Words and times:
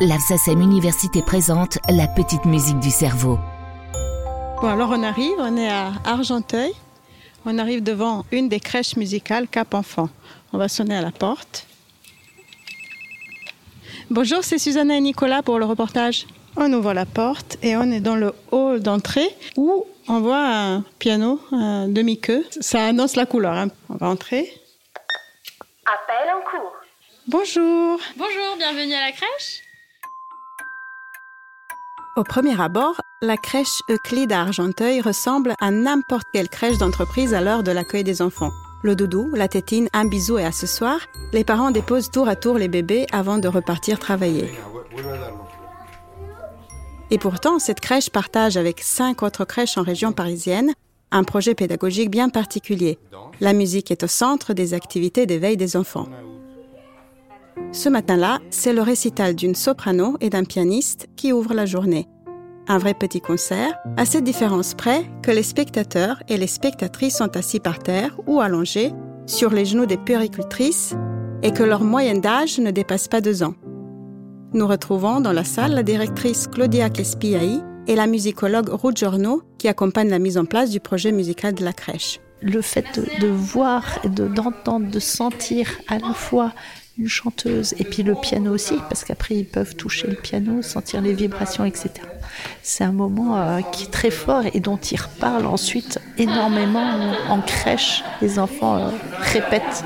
l'Alsacem 0.00 0.60
Université 0.60 1.22
présente 1.22 1.78
la 1.88 2.08
petite 2.08 2.44
musique 2.44 2.78
du 2.80 2.90
cerveau. 2.90 3.38
Bon, 4.60 4.68
alors 4.68 4.90
on 4.90 5.02
arrive, 5.02 5.36
on 5.38 5.56
est 5.56 5.68
à 5.68 5.92
Argenteuil. 6.04 6.72
On 7.46 7.58
arrive 7.58 7.82
devant 7.82 8.24
une 8.32 8.48
des 8.48 8.60
crèches 8.60 8.96
musicales 8.96 9.46
Cap 9.46 9.74
Enfant. 9.74 10.08
On 10.52 10.58
va 10.58 10.68
sonner 10.68 10.96
à 10.96 11.02
la 11.02 11.12
porte. 11.12 11.66
Bonjour, 14.10 14.42
c'est 14.42 14.58
Susanna 14.58 14.96
et 14.96 15.00
Nicolas 15.00 15.42
pour 15.42 15.58
le 15.58 15.64
reportage. 15.64 16.26
On 16.56 16.72
ouvre 16.72 16.92
la 16.92 17.06
porte 17.06 17.58
et 17.62 17.76
on 17.76 17.90
est 17.90 18.00
dans 18.00 18.16
le 18.16 18.34
hall 18.50 18.80
d'entrée 18.80 19.28
où 19.56 19.86
on 20.08 20.20
voit 20.20 20.44
un 20.44 20.84
piano 20.98 21.40
un 21.52 21.88
demi-queue. 21.88 22.44
Ça 22.60 22.84
annonce 22.86 23.16
la 23.16 23.26
couleur. 23.26 23.54
Hein. 23.54 23.68
On 23.88 23.96
va 23.96 24.08
entrer. 24.08 24.52
Appel 25.86 26.30
en 26.34 26.40
cours. 26.50 26.72
Bonjour. 27.26 28.00
Bonjour, 28.16 28.56
bienvenue 28.58 28.94
à 28.94 29.00
la 29.00 29.12
crèche. 29.12 29.62
Au 32.16 32.22
premier 32.22 32.60
abord, 32.60 33.00
la 33.22 33.36
crèche 33.36 33.82
Euclide 33.90 34.30
à 34.30 34.42
Argenteuil 34.42 35.00
ressemble 35.00 35.54
à 35.60 35.72
n'importe 35.72 36.28
quelle 36.32 36.48
crèche 36.48 36.78
d'entreprise 36.78 37.34
à 37.34 37.40
l'heure 37.40 37.64
de 37.64 37.72
l'accueil 37.72 38.04
des 38.04 38.22
enfants. 38.22 38.52
Le 38.84 38.94
doudou, 38.94 39.30
la 39.34 39.48
tétine, 39.48 39.88
un 39.92 40.04
bisou 40.04 40.38
et 40.38 40.44
accessoires, 40.44 41.00
les 41.32 41.42
parents 41.42 41.72
déposent 41.72 42.12
tour 42.12 42.28
à 42.28 42.36
tour 42.36 42.56
les 42.56 42.68
bébés 42.68 43.06
avant 43.10 43.38
de 43.38 43.48
repartir 43.48 43.98
travailler. 43.98 44.52
Et 47.10 47.18
pourtant, 47.18 47.58
cette 47.58 47.80
crèche 47.80 48.10
partage 48.10 48.56
avec 48.56 48.80
cinq 48.80 49.24
autres 49.24 49.44
crèches 49.44 49.76
en 49.76 49.82
région 49.82 50.12
parisienne 50.12 50.72
un 51.10 51.22
projet 51.22 51.54
pédagogique 51.54 52.10
bien 52.10 52.28
particulier. 52.28 52.98
La 53.40 53.52
musique 53.52 53.90
est 53.90 54.02
au 54.02 54.08
centre 54.08 54.52
des 54.52 54.74
activités 54.74 55.26
d'éveil 55.26 55.56
des 55.56 55.76
enfants. 55.76 56.08
Ce 57.74 57.88
matin-là, 57.88 58.38
c'est 58.50 58.72
le 58.72 58.82
récital 58.82 59.34
d'une 59.34 59.56
soprano 59.56 60.16
et 60.20 60.30
d'un 60.30 60.44
pianiste 60.44 61.08
qui 61.16 61.32
ouvre 61.32 61.54
la 61.54 61.66
journée. 61.66 62.06
Un 62.68 62.78
vrai 62.78 62.94
petit 62.94 63.20
concert, 63.20 63.74
à 63.96 64.04
cette 64.04 64.22
différence 64.22 64.74
près 64.74 65.04
que 65.24 65.32
les 65.32 65.42
spectateurs 65.42 66.22
et 66.28 66.36
les 66.36 66.46
spectatrices 66.46 67.16
sont 67.16 67.36
assis 67.36 67.58
par 67.58 67.80
terre 67.80 68.16
ou 68.28 68.40
allongés 68.40 68.92
sur 69.26 69.50
les 69.50 69.64
genoux 69.64 69.86
des 69.86 69.96
puéricultrices 69.96 70.94
et 71.42 71.50
que 71.50 71.64
leur 71.64 71.82
moyenne 71.82 72.20
d'âge 72.20 72.60
ne 72.60 72.70
dépasse 72.70 73.08
pas 73.08 73.20
deux 73.20 73.42
ans. 73.42 73.54
Nous 74.52 74.68
retrouvons 74.68 75.20
dans 75.20 75.32
la 75.32 75.44
salle 75.44 75.74
la 75.74 75.82
directrice 75.82 76.46
Claudia 76.46 76.90
Klespiai 76.90 77.58
et 77.88 77.96
la 77.96 78.06
musicologue 78.06 78.68
Ruth 78.68 78.98
Giorno 78.98 79.42
qui 79.58 79.66
accompagne 79.66 80.10
la 80.10 80.20
mise 80.20 80.38
en 80.38 80.44
place 80.44 80.70
du 80.70 80.78
projet 80.78 81.10
musical 81.10 81.54
de 81.54 81.64
la 81.64 81.72
crèche. 81.72 82.20
Le 82.40 82.62
fait 82.62 83.00
de, 83.20 83.26
voir, 83.26 83.84
d'entendre, 84.04 84.88
de 84.88 85.00
sentir 85.00 85.68
à 85.88 85.98
la 85.98 86.14
fois 86.14 86.52
une 86.98 87.08
chanteuse 87.08 87.74
et 87.78 87.84
puis 87.84 88.02
le 88.02 88.14
piano 88.14 88.52
aussi 88.52 88.74
parce 88.88 89.04
qu'après 89.04 89.34
ils 89.34 89.46
peuvent 89.46 89.74
toucher 89.74 90.08
le 90.08 90.16
piano, 90.16 90.62
sentir 90.62 91.00
les 91.00 91.12
vibrations, 91.12 91.64
etc. 91.64 91.90
C'est 92.62 92.84
un 92.84 92.92
moment 92.92 93.36
euh, 93.36 93.60
qui 93.72 93.84
est 93.84 93.90
très 93.90 94.10
fort 94.10 94.44
et 94.52 94.60
dont 94.60 94.76
ils 94.76 95.00
reparlent 95.00 95.46
ensuite 95.46 96.00
énormément 96.18 97.12
en 97.28 97.40
crèche. 97.40 98.04
Les 98.22 98.38
enfants 98.38 98.78
euh, 98.78 98.90
répètent 99.32 99.84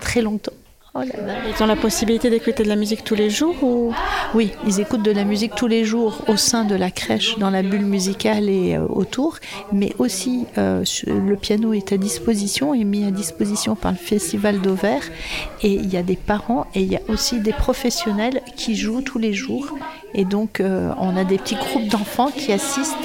très 0.00 0.22
longtemps. 0.22 0.52
Oh 0.98 1.02
ils 1.02 1.62
ont 1.62 1.66
la 1.66 1.76
possibilité 1.76 2.30
d'écouter 2.30 2.62
de 2.62 2.68
la 2.68 2.76
musique 2.76 3.04
tous 3.04 3.14
les 3.14 3.28
jours 3.28 3.62
ou... 3.62 3.92
Oui, 4.34 4.52
ils 4.66 4.80
écoutent 4.80 5.02
de 5.02 5.10
la 5.10 5.24
musique 5.24 5.54
tous 5.54 5.66
les 5.66 5.84
jours 5.84 6.22
au 6.26 6.36
sein 6.36 6.64
de 6.64 6.74
la 6.74 6.90
crèche, 6.90 7.38
dans 7.38 7.50
la 7.50 7.62
bulle 7.62 7.84
musicale 7.84 8.48
et 8.48 8.76
euh, 8.76 8.86
autour, 8.88 9.38
mais 9.72 9.92
aussi 9.98 10.46
euh, 10.56 10.84
le 11.06 11.36
piano 11.36 11.74
est 11.74 11.92
à 11.92 11.98
disposition, 11.98 12.72
est 12.72 12.84
mis 12.84 13.04
à 13.04 13.10
disposition 13.10 13.76
par 13.76 13.92
le 13.92 13.98
Festival 13.98 14.60
d'Auvers, 14.60 15.02
et 15.62 15.72
il 15.72 15.92
y 15.92 15.98
a 15.98 16.02
des 16.02 16.16
parents 16.16 16.66
et 16.74 16.80
il 16.80 16.90
y 16.90 16.96
a 16.96 17.02
aussi 17.08 17.40
des 17.40 17.52
professionnels 17.52 18.40
qui 18.56 18.74
jouent 18.74 19.02
tous 19.02 19.18
les 19.18 19.34
jours, 19.34 19.76
et 20.14 20.24
donc 20.24 20.60
euh, 20.60 20.92
on 20.98 21.14
a 21.16 21.24
des 21.24 21.36
petits 21.36 21.56
groupes 21.56 21.88
d'enfants 21.88 22.30
qui 22.34 22.52
assistent 22.52 22.96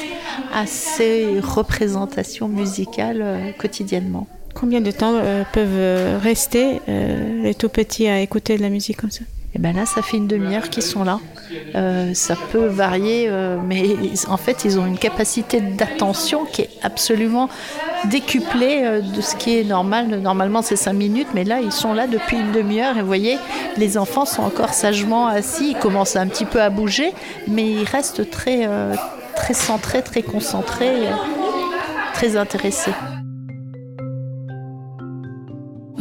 à 0.53 0.66
ces 0.66 1.40
représentations 1.41 2.47
musicales 2.47 3.53
quotidiennement. 3.57 4.28
Combien 4.61 4.79
de 4.79 4.91
temps 4.91 5.16
euh, 5.16 5.41
peuvent 5.51 5.69
euh, 5.72 6.19
rester 6.22 6.81
euh, 6.88 7.41
les 7.41 7.55
tout 7.55 7.67
petits 7.67 8.07
à 8.07 8.19
écouter 8.19 8.57
de 8.57 8.61
la 8.61 8.69
musique 8.69 8.97
comme 8.97 9.09
ça? 9.09 9.23
Et 9.23 9.55
eh 9.55 9.59
ben 9.59 9.75
là, 9.75 9.88
ça 9.88 10.03
fait 10.03 10.17
une 10.17 10.27
demi-heure 10.27 10.69
qu'ils 10.69 10.83
sont 10.83 11.03
là. 11.03 11.19
ça 12.13 12.35
peut 12.53 12.67
varier, 12.67 13.29
mais 13.67 13.83
en 14.29 14.38
fait, 14.38 14.63
ils 14.63 14.79
ont 14.79 14.85
une 14.85 14.97
capacité 14.97 15.59
d'attention 15.59 16.45
qui 16.45 16.61
est 16.61 16.69
absolument 16.83 17.50
décuplée 18.05 19.01
de 19.01 19.19
ce 19.19 19.35
qui 19.35 19.57
est 19.57 19.66
normal. 19.66 20.07
Normalement, 20.21 20.61
c'est 20.61 20.77
cinq 20.77 20.94
minutes, 20.94 21.27
mais 21.33 21.44
là, 21.44 21.59
ils 21.59 21.73
sont 21.73 21.94
là 21.94 22.07
depuis 22.07 22.38
une 22.38 22.53
demi-heure. 22.53 22.95
Et 22.95 23.01
vous 23.01 23.07
voyez, 23.07 23.38
les 23.75 23.97
enfants 23.97 24.25
sont 24.25 24.44
encore 24.44 24.73
sagement 24.73 25.27
assis. 25.27 25.71
Ils 25.71 25.79
commencent 25.79 26.16
un 26.16 26.27
petit 26.27 26.45
peu 26.45 26.61
à 26.61 26.69
bouger, 26.69 27.11
mais 27.50 27.69
ils 27.69 27.83
restent 27.83 28.31
très, 28.31 28.69
très 29.35 29.53
centrés, 29.53 30.01
très 30.01 30.21
concentrés, 30.21 31.09
très 32.13 32.38
intéressés. 32.38 32.94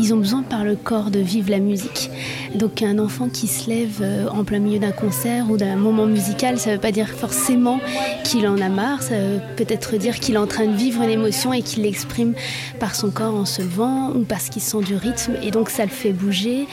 Ils 0.03 0.15
ont 0.15 0.17
besoin 0.17 0.43
par 0.43 0.65
le 0.65 0.77
corps 0.77 1.11
de 1.11 1.19
vivre 1.19 1.51
la 1.51 1.59
musique. 1.59 2.11
Donc 2.55 2.81
un 2.81 2.99
enfant 2.99 3.29
qui 3.29 3.47
se 3.47 3.69
lève 3.69 4.01
euh, 4.01 4.27
en 4.29 4.45
plein 4.45 4.59
milieu 4.59 4.79
d'un 4.79 4.93
concert 4.93 5.51
ou 5.51 5.59
d'un 5.59 5.77
moment 5.77 6.07
musical, 6.07 6.59
ça 6.59 6.71
ne 6.71 6.75
veut 6.77 6.81
pas 6.81 6.91
dire 6.91 7.09
forcément 7.09 7.81
qu'il 8.25 8.49
en 8.49 8.59
a 8.63 8.71
marre, 8.71 9.03
ça 9.03 9.19
veut 9.19 9.41
peut-être 9.57 9.97
dire 9.97 10.19
qu'il 10.19 10.37
est 10.37 10.39
en 10.39 10.47
train 10.47 10.65
de 10.65 10.75
vivre 10.75 11.03
une 11.03 11.11
émotion 11.11 11.53
et 11.53 11.61
qu'il 11.61 11.83
l'exprime 11.83 12.33
par 12.79 12.95
son 12.95 13.11
corps 13.11 13.35
en 13.35 13.45
se 13.45 13.61
levant 13.61 14.11
ou 14.15 14.21
parce 14.21 14.49
qu'il 14.49 14.63
sent 14.63 14.81
du 14.81 14.97
rythme 14.97 15.35
et 15.43 15.51
donc 15.51 15.69
ça 15.69 15.85
le 15.85 15.91
fait 15.91 16.13
bouger. 16.13 16.67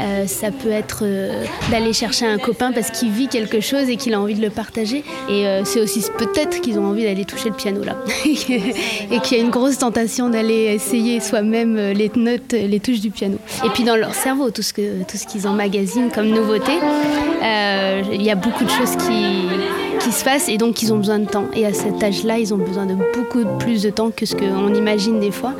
Euh, 0.00 0.26
ça 0.26 0.50
peut 0.50 0.72
être 0.72 1.02
euh, 1.02 1.44
d'aller 1.70 1.92
chercher 1.92 2.26
un 2.26 2.38
copain 2.38 2.72
parce 2.72 2.90
qu'il 2.90 3.12
vit 3.12 3.28
quelque 3.28 3.60
chose 3.60 3.88
et 3.88 3.96
qu'il 3.96 4.14
a 4.14 4.20
envie 4.20 4.34
de 4.34 4.42
le 4.42 4.50
partager. 4.50 5.04
Et 5.30 5.44
c'est 5.64 5.80
aussi 5.80 6.02
peut-être 6.18 6.60
qu'ils 6.60 6.80
ont 6.80 6.86
envie 6.86 7.04
d'aller 7.04 7.24
toucher 7.24 7.48
le 7.48 7.54
piano 7.54 7.84
là 7.84 7.96
et 8.26 8.34
qu'il 9.20 9.36
y 9.36 9.40
a 9.40 9.42
une 9.42 9.50
grosse 9.50 9.78
tentation 9.78 10.28
d'aller 10.30 10.74
essayer 10.74 11.20
soi-même 11.20 11.76
les 11.76 12.10
notes, 12.16 12.52
les 12.72 12.80
touches 12.80 13.00
du 13.00 13.10
piano. 13.10 13.36
Et 13.64 13.68
puis 13.68 13.84
dans 13.84 13.96
leur 13.96 14.14
cerveau, 14.14 14.50
tout 14.50 14.62
ce 14.62 14.72
que 14.72 15.02
tout 15.02 15.18
qu'ils 15.28 15.46
emmagasinent 15.46 16.10
comme 16.10 16.28
nouveauté. 16.28 16.72
Euh, 17.42 18.02
il 18.12 18.22
y 18.22 18.30
a 18.30 18.34
beaucoup 18.34 18.64
de 18.64 18.70
choses 18.70 18.96
qui, 18.96 19.48
qui 20.00 20.12
se 20.12 20.24
passent 20.24 20.48
et 20.48 20.56
donc 20.56 20.82
ils 20.82 20.92
ont 20.92 20.96
besoin 20.96 21.18
de 21.18 21.26
temps. 21.26 21.44
Et 21.54 21.66
à 21.66 21.72
cet 21.72 22.02
âge-là, 22.02 22.38
ils 22.38 22.52
ont 22.52 22.58
besoin 22.58 22.86
de 22.86 22.94
beaucoup 22.94 23.44
plus 23.58 23.82
de 23.82 23.90
temps 23.90 24.10
que 24.10 24.26
ce 24.26 24.34
qu'on 24.34 24.74
imagine 24.74 25.20
des 25.20 25.30
fois. 25.30 25.52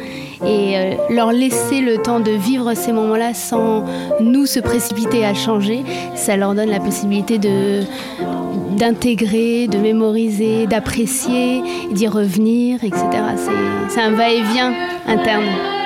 Et 0.44 0.76
euh, 0.76 0.94
leur 1.10 1.32
laisser 1.32 1.80
le 1.80 1.98
temps 1.98 2.18
de 2.18 2.32
vivre 2.32 2.74
ces 2.74 2.92
moments-là 2.92 3.34
sans 3.34 3.84
nous 4.20 4.46
se 4.46 4.58
précipiter 4.58 5.24
à 5.24 5.34
changer, 5.34 5.84
ça 6.16 6.36
leur 6.36 6.54
donne 6.54 6.70
la 6.70 6.80
possibilité 6.80 7.38
de 7.38 7.82
d'intégrer, 8.76 9.68
de 9.68 9.76
mémoriser, 9.76 10.66
d'apprécier, 10.66 11.62
d'y 11.92 12.08
revenir, 12.08 12.82
etc. 12.82 13.04
C'est 13.88 14.00
un 14.00 14.12
va-et-vient 14.12 14.72
interne. 15.06 15.81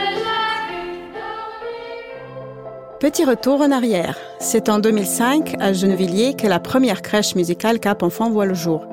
Petit 2.98 3.26
retour 3.26 3.60
en 3.60 3.72
arrière. 3.72 4.16
C'est 4.40 4.70
en 4.70 4.78
2005, 4.78 5.56
à 5.60 5.74
Gennevilliers, 5.74 6.32
que 6.32 6.46
la 6.46 6.58
première 6.58 7.02
crèche 7.02 7.34
musicale 7.34 7.78
Cap 7.78 8.02
Enfant 8.02 8.30
voit 8.30 8.46
le 8.46 8.54
jour. 8.54 8.86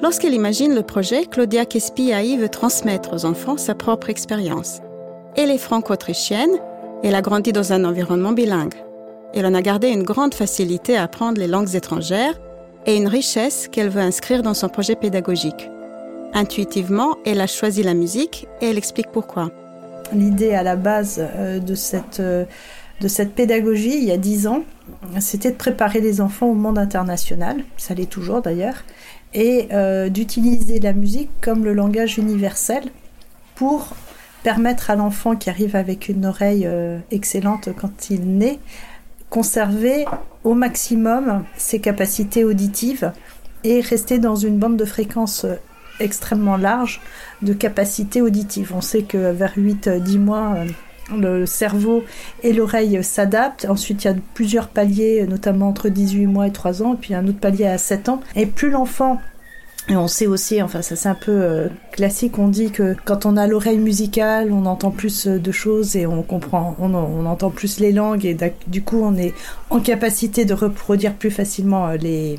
Lorsqu'elle 0.00 0.32
imagine 0.32 0.74
le 0.74 0.82
projet, 0.82 1.26
Claudia 1.26 1.66
Kespiai 1.66 2.38
veut 2.38 2.48
transmettre 2.48 3.12
aux 3.12 3.26
enfants 3.26 3.58
sa 3.58 3.74
propre 3.74 4.08
expérience. 4.08 4.80
Elle 5.36 5.50
est 5.50 5.58
franco-autrichienne, 5.58 6.48
elle 7.04 7.14
a 7.14 7.20
grandi 7.20 7.52
dans 7.52 7.74
un 7.74 7.84
environnement 7.84 8.32
bilingue. 8.32 8.82
Elle 9.34 9.44
en 9.44 9.52
a 9.52 9.60
gardé 9.60 9.88
une 9.88 10.02
grande 10.02 10.32
facilité 10.32 10.96
à 10.96 11.02
apprendre 11.02 11.38
les 11.38 11.46
langues 11.46 11.74
étrangères 11.74 12.40
et 12.86 12.96
une 12.96 13.08
richesse 13.08 13.68
qu'elle 13.68 13.90
veut 13.90 14.00
inscrire 14.00 14.42
dans 14.42 14.54
son 14.54 14.70
projet 14.70 14.96
pédagogique. 14.96 15.68
Intuitivement, 16.32 17.16
elle 17.26 17.42
a 17.42 17.46
choisi 17.46 17.82
la 17.82 17.92
musique 17.92 18.48
et 18.62 18.70
elle 18.70 18.78
explique 18.78 19.12
pourquoi. 19.12 19.50
L'idée 20.12 20.54
à 20.54 20.62
la 20.62 20.76
base 20.76 21.20
euh, 21.20 21.58
de 21.58 21.74
cette 21.74 22.20
euh, 22.20 22.44
de 23.00 23.08
cette 23.08 23.32
pédagogie 23.34 23.96
il 23.96 24.04
y 24.04 24.10
a 24.10 24.16
dix 24.16 24.48
ans, 24.48 24.64
c'était 25.20 25.52
de 25.52 25.56
préparer 25.56 26.00
les 26.00 26.20
enfants 26.20 26.48
au 26.48 26.54
monde 26.54 26.78
international, 26.78 27.62
ça 27.76 27.94
l'est 27.94 28.10
toujours 28.10 28.42
d'ailleurs, 28.42 28.82
et 29.34 29.68
euh, 29.72 30.08
d'utiliser 30.08 30.80
la 30.80 30.92
musique 30.92 31.30
comme 31.40 31.64
le 31.64 31.74
langage 31.74 32.18
universel 32.18 32.82
pour 33.54 33.94
permettre 34.42 34.90
à 34.90 34.96
l'enfant 34.96 35.36
qui 35.36 35.48
arrive 35.48 35.76
avec 35.76 36.08
une 36.08 36.26
oreille 36.26 36.68
excellente 37.12 37.68
quand 37.80 38.10
il 38.10 38.36
naît, 38.36 38.58
conserver 39.30 40.04
au 40.42 40.54
maximum 40.54 41.44
ses 41.56 41.80
capacités 41.80 42.42
auditives 42.44 43.12
et 43.64 43.80
rester 43.80 44.18
dans 44.18 44.36
une 44.36 44.58
bande 44.58 44.76
de 44.76 44.84
fréquence 44.84 45.44
euh, 45.44 45.54
extrêmement 46.00 46.56
large 46.56 47.00
de 47.42 47.52
capacités 47.52 48.22
auditives. 48.22 48.72
On 48.74 48.80
sait 48.80 49.02
que 49.02 49.32
vers 49.32 49.54
8-10 49.56 50.18
mois, 50.18 50.56
le 51.16 51.46
cerveau 51.46 52.04
et 52.42 52.52
l'oreille 52.52 53.02
s'adaptent. 53.02 53.66
Ensuite, 53.68 54.04
il 54.04 54.08
y 54.08 54.10
a 54.10 54.16
plusieurs 54.34 54.68
paliers, 54.68 55.26
notamment 55.26 55.68
entre 55.68 55.88
18 55.88 56.26
mois 56.26 56.46
et 56.46 56.52
3 56.52 56.82
ans, 56.82 56.94
et 56.94 56.96
puis 56.96 57.14
un 57.14 57.26
autre 57.26 57.40
palier 57.40 57.66
à 57.66 57.78
7 57.78 58.08
ans. 58.08 58.20
Et 58.36 58.46
plus 58.46 58.70
l'enfant 58.70 59.18
Et 59.88 59.96
on 59.96 60.06
sait 60.06 60.26
aussi, 60.26 60.60
enfin 60.60 60.82
ça 60.82 60.96
c'est 60.96 61.08
un 61.08 61.14
peu 61.14 61.32
euh, 61.32 61.68
classique, 61.92 62.38
on 62.38 62.48
dit 62.48 62.70
que 62.70 62.94
quand 63.06 63.24
on 63.24 63.38
a 63.38 63.46
l'oreille 63.46 63.78
musicale, 63.78 64.52
on 64.52 64.66
entend 64.66 64.90
plus 64.90 65.26
euh, 65.26 65.38
de 65.38 65.50
choses 65.50 65.96
et 65.96 66.06
on 66.06 66.22
comprend, 66.22 66.76
on, 66.78 66.94
on 66.94 67.24
entend 67.24 67.48
plus 67.48 67.80
les 67.80 67.92
langues 67.92 68.26
et 68.26 68.36
du 68.66 68.82
coup 68.82 69.00
on 69.02 69.16
est 69.16 69.32
en 69.70 69.80
capacité 69.80 70.44
de 70.44 70.52
reproduire 70.52 71.14
plus 71.14 71.30
facilement 71.30 71.88
les, 71.92 72.38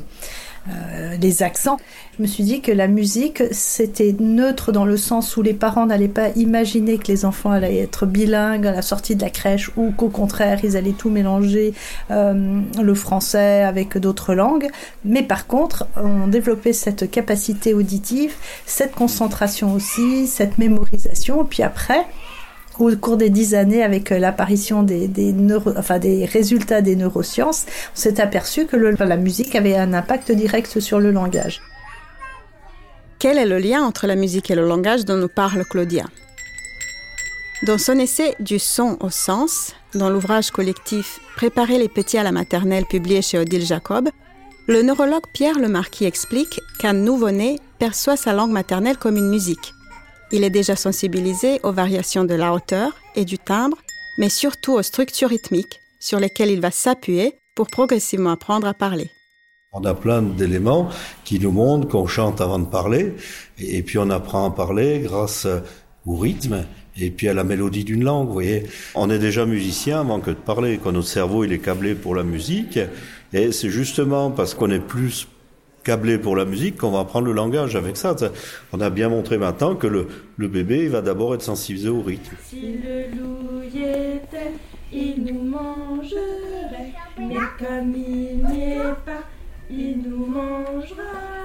euh, 0.68 1.16
les 1.16 1.42
accents. 1.42 1.78
Je 2.16 2.22
me 2.22 2.26
suis 2.26 2.44
dit 2.44 2.60
que 2.60 2.70
la 2.70 2.86
musique, 2.86 3.42
c'était 3.50 4.14
neutre 4.18 4.72
dans 4.72 4.84
le 4.84 4.98
sens 4.98 5.38
où 5.38 5.42
les 5.42 5.54
parents 5.54 5.86
n'allaient 5.86 6.06
pas 6.06 6.28
imaginer 6.36 6.98
que 6.98 7.08
les 7.08 7.24
enfants 7.24 7.50
allaient 7.50 7.78
être 7.78 8.04
bilingues 8.04 8.66
à 8.66 8.72
la 8.72 8.82
sortie 8.82 9.16
de 9.16 9.22
la 9.22 9.30
crèche 9.30 9.70
ou 9.76 9.90
qu'au 9.90 10.10
contraire, 10.10 10.60
ils 10.62 10.76
allaient 10.76 10.92
tout 10.92 11.08
mélanger, 11.08 11.72
euh, 12.10 12.60
le 12.80 12.94
français 12.94 13.62
avec 13.62 13.96
d'autres 13.96 14.34
langues. 14.34 14.68
Mais 15.04 15.22
par 15.22 15.46
contre, 15.46 15.86
on 15.96 16.26
développait 16.26 16.74
cette 16.74 17.10
capacité 17.10 17.72
auditive, 17.72 18.34
cette 18.66 18.94
concentration 18.94 19.72
aussi, 19.72 20.26
cette 20.26 20.58
mémorisation. 20.58 21.46
Puis 21.46 21.62
après, 21.62 22.06
au 22.80 22.96
cours 22.96 23.16
des 23.16 23.30
dix 23.30 23.54
années, 23.54 23.82
avec 23.82 24.12
euh, 24.12 24.18
l'apparition 24.18 24.82
des, 24.82 25.10
résultats 26.32 26.80
des 26.80 26.96
neurosciences, 26.96 27.66
on 27.94 27.98
s'est 27.98 28.20
aperçu 28.20 28.66
que 28.66 28.76
la 28.76 29.16
musique 29.16 29.54
avait 29.54 29.76
un 29.76 29.92
impact 29.92 30.32
direct 30.32 30.80
sur 30.80 31.00
le 31.00 31.10
langage. 31.10 31.60
Quel 33.18 33.38
est 33.38 33.46
le 33.46 33.58
lien 33.58 33.82
entre 33.82 34.06
la 34.06 34.16
musique 34.16 34.50
et 34.50 34.54
le 34.54 34.66
langage 34.66 35.04
dont 35.04 35.16
nous 35.16 35.28
parle 35.28 35.64
Claudia? 35.64 36.04
Dans 37.66 37.76
son 37.76 37.98
essai 37.98 38.34
Du 38.40 38.58
son 38.58 38.96
au 39.00 39.10
sens, 39.10 39.74
dans 39.94 40.08
l'ouvrage 40.08 40.50
collectif 40.50 41.20
Préparer 41.36 41.78
les 41.78 41.88
petits 41.88 42.16
à 42.16 42.22
la 42.22 42.32
maternelle 42.32 42.86
publié 42.86 43.20
chez 43.20 43.38
Odile 43.38 43.66
Jacob, 43.66 44.08
le 44.66 44.82
neurologue 44.82 45.26
Pierre 45.34 45.58
Lemarquis 45.58 46.06
explique 46.06 46.60
qu'un 46.78 46.94
nouveau-né 46.94 47.58
perçoit 47.78 48.16
sa 48.16 48.32
langue 48.32 48.52
maternelle 48.52 48.96
comme 48.96 49.16
une 49.16 49.28
musique 49.28 49.74
il 50.32 50.44
est 50.44 50.50
déjà 50.50 50.76
sensibilisé 50.76 51.60
aux 51.62 51.72
variations 51.72 52.24
de 52.24 52.34
la 52.34 52.52
hauteur 52.52 52.92
et 53.16 53.24
du 53.24 53.38
timbre, 53.38 53.78
mais 54.18 54.28
surtout 54.28 54.74
aux 54.74 54.82
structures 54.82 55.30
rythmiques 55.30 55.80
sur 55.98 56.20
lesquelles 56.20 56.50
il 56.50 56.60
va 56.60 56.70
s'appuyer 56.70 57.34
pour 57.54 57.66
progressivement 57.66 58.30
apprendre 58.30 58.66
à 58.66 58.74
parler. 58.74 59.10
On 59.72 59.84
a 59.84 59.94
plein 59.94 60.22
d'éléments 60.22 60.88
qui 61.24 61.38
nous 61.38 61.52
montrent 61.52 61.86
qu'on 61.86 62.06
chante 62.06 62.40
avant 62.40 62.58
de 62.58 62.66
parler, 62.66 63.14
et 63.58 63.82
puis 63.82 63.98
on 63.98 64.10
apprend 64.10 64.46
à 64.46 64.50
parler 64.50 65.00
grâce 65.00 65.46
au 66.06 66.16
rythme 66.16 66.64
et 66.96 67.10
puis 67.10 67.28
à 67.28 67.34
la 67.34 67.44
mélodie 67.44 67.84
d'une 67.84 68.02
langue. 68.02 68.26
Vous 68.26 68.32
voyez, 68.32 68.64
on 68.94 69.10
est 69.10 69.18
déjà 69.18 69.46
musicien 69.46 70.00
avant 70.00 70.20
que 70.20 70.30
de 70.30 70.36
parler. 70.36 70.80
Quand 70.82 70.92
notre 70.92 71.08
cerveau 71.08 71.44
il 71.44 71.52
est 71.52 71.60
câblé 71.60 71.94
pour 71.94 72.14
la 72.14 72.24
musique, 72.24 72.78
et 73.32 73.52
c'est 73.52 73.70
justement 73.70 74.30
parce 74.30 74.54
qu'on 74.54 74.70
est 74.70 74.80
plus 74.80 75.28
câblé 75.82 76.18
pour 76.18 76.36
la 76.36 76.44
musique 76.44 76.76
qu'on 76.78 76.90
va 76.90 77.00
apprendre 77.00 77.26
le 77.26 77.32
langage 77.32 77.76
avec 77.76 77.96
ça. 77.96 78.14
On 78.72 78.80
a 78.80 78.90
bien 78.90 79.08
montré 79.08 79.38
maintenant 79.38 79.74
que 79.74 79.86
le, 79.86 80.06
bébé 80.48 80.88
va 80.88 81.00
d'abord 81.00 81.34
être 81.34 81.42
sensibilisé 81.42 81.88
au 81.88 82.02
rythme. 82.02 82.36
Si 82.44 82.78
le 82.82 83.16
loup 83.16 83.62
y 83.62 83.82
était, 83.82 84.52
mais 87.18 87.36
comme 87.58 87.94
il 87.94 88.38
n'y 88.38 88.76
pas, 89.04 89.24
il 89.70 89.98
nous 90.02 90.26
mangera. 90.26 91.39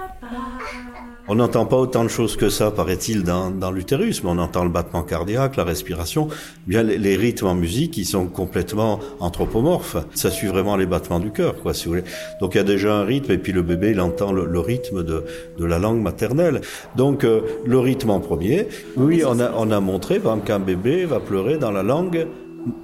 On 1.28 1.36
n'entend 1.36 1.66
pas 1.66 1.78
autant 1.78 2.04
de 2.04 2.10
choses 2.10 2.38
que 2.38 2.50
ça, 2.50 2.70
paraît-il, 2.70 3.24
dans, 3.24 3.72
l'utérus, 3.72 4.24
mais 4.24 4.30
on 4.30 4.38
entend 4.38 4.64
le 4.64 4.70
battement 4.70 5.02
cardiaque, 5.02 5.56
la 5.56 5.64
respiration, 5.64 6.28
bien 6.68 6.84
les, 6.84 7.16
rythmes 7.16 7.48
en 7.48 7.56
musique, 7.56 7.98
ils 7.98 8.06
sont 8.06 8.28
complètement 8.28 9.00
anthropomorphes. 9.20 9.98
Ça 10.14 10.30
suit 10.30 10.48
vraiment 10.48 10.78
les 10.78 10.86
battements 10.86 11.20
du 11.20 11.32
cœur, 11.32 11.56
quoi, 11.62 11.74
si 11.74 11.86
vous 11.86 11.92
voulez. 11.92 12.04
Donc 12.40 12.54
il 12.54 12.58
y 12.58 12.62
a 12.62 12.64
déjà 12.64 12.94
un 12.94 13.06
rythme, 13.06 13.32
et 13.32 13.40
puis 13.40 13.54
le 13.54 13.64
bébé, 13.64 13.92
il 13.92 14.02
entend 14.02 14.32
le, 14.32 14.60
rythme 14.60 15.04
de, 15.04 15.26
de, 15.58 15.66
la 15.66 15.80
langue 15.80 16.00
maternelle. 16.00 16.62
Donc 16.96 17.24
euh, 17.24 17.42
le 17.66 17.80
rythme 17.80 18.12
en 18.12 18.20
premier. 18.20 18.68
Oui, 18.96 19.24
on 19.26 19.40
a, 19.40 19.52
on 19.58 19.72
a 19.72 19.80
montré, 19.80 20.22
qu'un 20.46 20.60
bébé 20.60 21.06
va 21.06 21.20
pleurer 21.20 21.58
dans 21.58 21.72
la 21.72 21.82
langue 21.82 22.28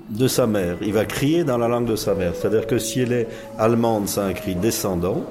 de 0.10 0.28
sa 0.28 0.48
mère. 0.48 0.78
Il 0.82 0.94
va 0.94 1.06
crier 1.06 1.44
dans 1.44 1.60
la 1.60 1.68
langue 1.68 1.86
de 1.86 1.96
sa 1.96 2.16
mère. 2.16 2.34
C'est-à-dire 2.36 2.66
que 2.66 2.80
si 2.80 3.02
elle 3.02 3.14
est 3.14 3.28
allemande, 3.60 4.08
c'est 4.08 4.22
un 4.22 4.34
cri 4.34 4.56
descendant. 4.56 5.24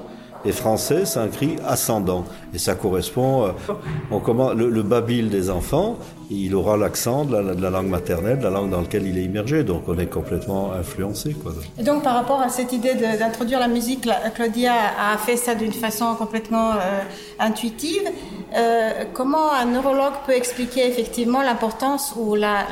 Et 0.45 0.51
français, 0.51 1.05
c'est 1.05 1.19
un 1.19 1.27
cri 1.27 1.57
ascendant. 1.65 2.25
Et 2.53 2.57
ça 2.57 2.75
correspond, 2.75 3.45
euh, 3.45 3.51
on 4.09 4.19
commence, 4.19 4.55
le, 4.55 4.69
le 4.69 4.83
babil 4.83 5.29
des 5.29 5.49
enfants, 5.49 5.97
il 6.31 6.55
aura 6.55 6.77
l'accent 6.77 7.25
de, 7.25 7.35
la, 7.35 7.69
langue 7.69 7.89
maternelle, 7.89 8.39
de 8.39 8.43
la 8.45 8.49
langue 8.49 8.69
dans 8.69 8.81
laquelle 8.81 9.05
il 9.05 9.17
est 9.17 9.23
immergé. 9.23 9.63
Donc 9.63 9.83
on 9.87 9.97
est 9.97 10.07
complètement 10.07 10.71
influencé. 10.71 11.33
Quoi. 11.33 11.51
Et 11.77 11.83
donc 11.83 12.03
par 12.03 12.15
rapport 12.15 12.41
à 12.41 12.47
cette 12.47 12.71
idée 12.71 12.93
d'introduire 12.95 13.59
la 13.59 13.67
musique, 13.67 14.07
Claudia 14.35 14.73
a 14.73 15.17
fait 15.17 15.35
ça 15.35 15.55
d'une 15.55 15.73
façon 15.73 16.15
complètement 16.15 16.71
euh, 16.71 17.01
intuitive. 17.39 18.03
Euh, 18.55 19.05
comment 19.13 19.51
un 19.51 19.65
neurologue 19.65 20.13
peut 20.25 20.33
expliquer 20.33 20.87
effectivement 20.87 21.41
l'importance 21.41 22.13
ou 22.17 22.35
la, 22.35 22.65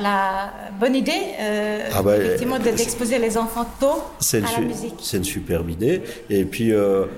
bonne 0.80 0.96
idée 0.96 1.12
euh, 1.42 1.90
ah 1.94 2.02
bah, 2.02 2.18
effectivement 2.18 2.60
d'exposer 2.60 3.20
les 3.20 3.38
enfants 3.38 3.66
tôt 3.80 4.02
à 4.34 4.60
la 4.60 4.66
musique? 4.66 4.96
C'est 5.02 5.18
une 5.18 5.26
superbe 5.26 5.70
idée. 5.70 6.02
Et 6.30 6.46
puis 6.46 6.72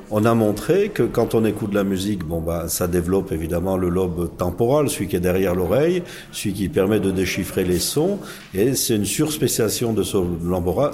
on 0.10 0.26
a 0.26 0.34
montré 0.34 0.90
que 0.90 1.04
quand 1.04 1.36
on 1.36 1.46
écoute 1.46 1.70
de 1.70 1.76
la 1.76 1.84
musique, 1.84 2.24
bon 2.24 2.40
bah 2.40 2.66
ça 2.68 2.88
développe 2.88 3.32
évidemment 3.32 3.78
le 3.78 3.90
lobe 3.90 4.36
temporal, 4.38 4.90
celui 4.90 5.08
qui 5.08 5.16
est 5.16 5.20
derrière 5.20 5.54
l'oreille 5.54 6.02
celui 6.32 6.54
qui 6.54 6.70
permet 6.70 7.00
de 7.00 7.12
déchiffrer 7.12 7.64
les 7.64 7.80
sons, 7.80 8.20
et 8.54 8.76
c'est 8.76 8.96
une 8.96 9.06
surspéciation 9.06 9.94
de 9.94 10.04
ce 10.04 10.18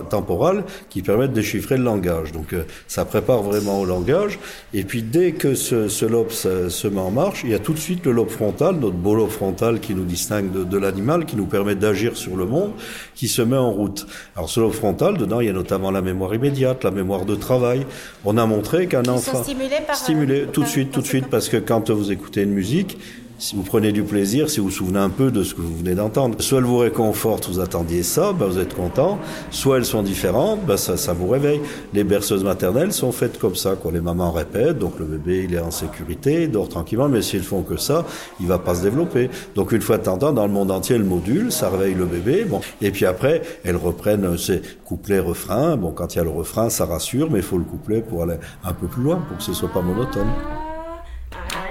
temporal 0.10 0.64
qui 0.90 1.02
permet 1.02 1.28
de 1.28 1.34
déchiffrer 1.34 1.78
le 1.78 1.84
langage. 1.84 2.32
Donc 2.32 2.54
euh, 2.54 2.64
ça 2.88 3.06
prépare 3.06 3.44
vraiment 3.44 3.82
au 3.82 3.86
langage, 3.86 4.40
et 4.74 4.84
puis 4.84 5.02
dès 5.02 5.32
que 5.32 5.56
ce, 5.56 6.06
lobe 6.06 6.32
se, 6.32 6.88
met 6.88 7.00
en 7.00 7.12
marche, 7.12 7.42
il 7.44 7.52
y 7.52 7.56
a 7.56 7.60
tout 7.60 7.74
de 7.74 7.80
suite 7.80 8.06
le 8.06 8.12
lobe 8.12 8.30
frontal, 8.30 8.76
notre 8.76 8.96
beau 8.96 9.16
lobe 9.16 9.30
frontal 9.30 9.80
qui 9.80 9.94
nous 9.94 10.06
distingue 10.06 10.52
de, 10.52 10.78
l'animal, 10.78 11.26
qui 11.26 11.36
nous 11.36 11.46
permet 11.46 11.76
d'agir 11.76 12.18
sur 12.18 12.36
le 12.36 12.46
monde, 12.46 12.72
qui 13.16 13.28
se 13.28 13.42
met 13.42 13.58
en 13.58 13.72
route. 13.72 14.08
Alors 14.36 14.50
ce 14.50 14.60
lobe 14.60 14.74
frontal, 14.74 15.18
dedans, 15.18 15.40
il 15.40 15.48
y 15.48 15.50
a 15.50 15.54
notamment 15.54 15.92
la 15.92 16.02
mémoire 16.02 16.34
immédiate, 16.34 16.84
la 16.84 16.92
mémoire 16.92 17.26
de 17.26 17.36
travail. 17.36 17.86
On 18.26 18.38
a 18.38 18.46
montré 18.46 18.88
qu'un 18.88 19.06
enfant... 19.06 19.44
Stimulé 19.44 19.78
par... 19.86 19.96
Stimulé 19.96 20.46
tout 20.52 20.64
de 20.64 20.68
suite, 20.68 20.92
tout 20.92 21.02
de 21.02 21.08
suite, 21.08 21.28
parce 21.28 21.50
que 21.50 21.58
quand 21.58 21.90
vous 21.90 22.12
écoutez 22.12 22.44
une 22.44 22.52
musique, 22.54 22.98
si 23.40 23.56
vous 23.56 23.62
prenez 23.62 23.92
du 23.92 24.04
plaisir, 24.04 24.50
si 24.50 24.60
vous 24.60 24.68
vous 24.68 24.72
souvenez 24.72 25.00
un 25.00 25.10
peu 25.10 25.30
de 25.30 25.44
ce 25.44 25.54
que 25.54 25.62
vous 25.62 25.78
venez 25.78 25.94
d'entendre, 25.94 26.42
soit 26.42 26.58
elle 26.58 26.66
vous 26.66 26.80
réconforte, 26.80 27.48
vous 27.48 27.60
attendiez 27.60 28.02
ça, 28.02 28.34
ben 28.34 28.48
vous 28.48 28.58
êtes 28.58 28.74
content, 28.74 29.20
soit 29.52 29.78
elles 29.78 29.86
sont 29.86 30.02
différentes, 30.02 30.66
ben 30.66 30.78
ça, 30.78 30.98
ça 30.98 31.14
vous 31.14 31.28
réveille. 31.28 31.62
Les 31.94 32.04
berceuses 32.04 32.44
maternelles 32.44 32.94
sont 32.94 33.12
faites 33.12 33.38
comme 33.38 33.56
ça, 33.56 33.76
quoi. 33.76 33.92
Les 33.92 34.02
mamans 34.02 34.32
répètent, 34.32 34.80
donc 34.80 35.00
le 35.00 35.06
bébé 35.06 35.46
il 35.48 35.54
est 35.54 35.60
en 35.60 35.72
sécurité, 35.72 36.44
il 36.44 36.52
dort 36.52 36.70
tranquillement, 36.70 37.10
mais 37.10 37.22
s'ils 37.22 37.44
font 37.44 37.62
que 37.62 37.78
ça, 37.78 38.06
il 38.40 38.48
va 38.48 38.58
pas 38.58 38.76
se 38.76 38.82
développer. 38.82 39.30
Donc 39.56 39.72
une 39.72 39.82
fois 39.82 39.98
de 39.98 40.04
temps 40.04 40.14
en 40.14 40.18
temps, 40.18 40.34
dans 40.34 40.48
le 40.48 40.54
monde 40.54 40.72
entier, 40.72 40.98
le 40.98 41.06
module, 41.06 41.52
ça 41.52 41.70
réveille 41.70 41.94
le 41.94 42.06
bébé, 42.06 42.44
bon. 42.46 42.62
Et 42.82 42.92
puis 42.92 43.06
après, 43.06 43.44
elles 43.64 43.76
reprennent 43.76 44.38
ces 44.38 44.62
couplets 44.84 45.20
refrains. 45.20 45.78
Bon, 45.78 45.92
quand 45.92 46.16
il 46.16 46.18
y 46.18 46.22
a 46.22 46.24
le 46.24 46.30
refrain, 46.30 46.70
ça 46.70 46.86
rassure, 46.86 47.30
mais 47.30 47.40
il 47.40 47.46
faut 47.46 47.58
le 47.58 47.66
couplet 47.66 48.02
pour 48.02 48.24
aller 48.24 48.38
un 48.64 48.74
peu 48.74 48.88
plus 48.88 49.04
loin, 49.04 49.22
pour 49.28 49.38
que 49.38 49.44
ce 49.44 49.54
soit 49.54 49.70
pas 49.70 49.82
monotone 49.82 50.28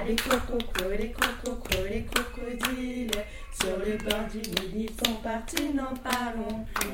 les 0.07 0.15
les 0.97 1.13
les 1.89 2.05
crocodiles, 2.05 3.11
sur 3.59 3.77
le 3.85 3.97
bord 3.97 4.27
du 4.31 4.41
n'en 5.75 5.93
parlons 6.03 6.65
plus. 6.75 6.87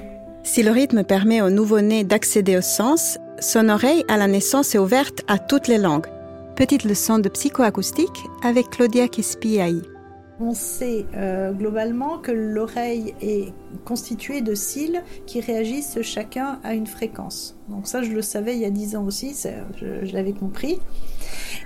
Si 0.44 0.64
le 0.64 0.72
rythme 0.72 1.04
permet 1.04 1.42
au 1.42 1.50
nouveau-né 1.50 2.04
d'accéder 2.04 2.58
au 2.58 2.62
sens, 2.62 3.18
son 3.40 3.70
oreille 3.70 4.04
à 4.08 4.18
la 4.18 4.28
naissance 4.28 4.76
est 4.76 4.80
ouverte 4.80 5.22
à 5.28 5.38
toutes 5.38 5.68
les 5.68 5.78
langues. 5.78 6.08
Petite 6.56 6.84
leçon 6.84 7.20
de 7.20 7.30
psychoacoustique 7.30 8.24
avec 8.44 8.70
Claudia 8.70 9.08
Kespiaï. 9.08 9.93
On 10.46 10.54
sait 10.54 11.06
euh, 11.16 11.54
globalement 11.54 12.18
que 12.18 12.34
l'oreille 12.34 13.16
est 13.22 13.54
constituée 13.86 14.42
de 14.42 14.56
cils 14.56 15.02
qui 15.26 15.40
réagissent 15.40 16.02
chacun 16.02 16.60
à 16.66 16.74
une 16.74 16.86
fréquence. 16.86 17.58
Donc 17.70 17.88
ça, 17.88 18.02
je 18.02 18.12
le 18.12 18.22
savais 18.22 18.54
il 18.54 18.60
y 18.60 18.66
a 18.66 18.70
dix 18.70 18.98
ans 18.98 19.06
aussi, 19.06 19.34
je, 19.78 20.06
je 20.06 20.14
l'avais 20.14 20.34
compris. 20.34 20.80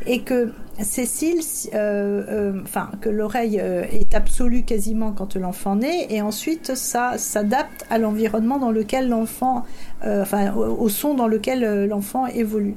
Et 0.05 0.21
que 0.21 0.53
ces 0.79 1.07
cils, 1.07 1.41
euh, 1.73 2.23
euh, 2.29 2.61
enfin, 2.61 2.91
que 3.01 3.09
l'oreille 3.09 3.57
est 3.57 4.13
absolue 4.13 4.61
quasiment 4.61 5.11
quand 5.11 5.35
l'enfant 5.37 5.75
naît, 5.75 6.05
et 6.11 6.21
ensuite 6.21 6.75
ça 6.75 7.17
s'adapte 7.17 7.83
à 7.89 7.97
l'environnement 7.97 8.59
dans 8.59 8.71
lequel 8.71 9.09
l'enfant, 9.09 9.65
enfin, 10.05 10.53
au 10.53 10.87
son 10.87 11.15
dans 11.15 11.27
lequel 11.27 11.87
l'enfant 11.87 12.27
évolue. 12.27 12.75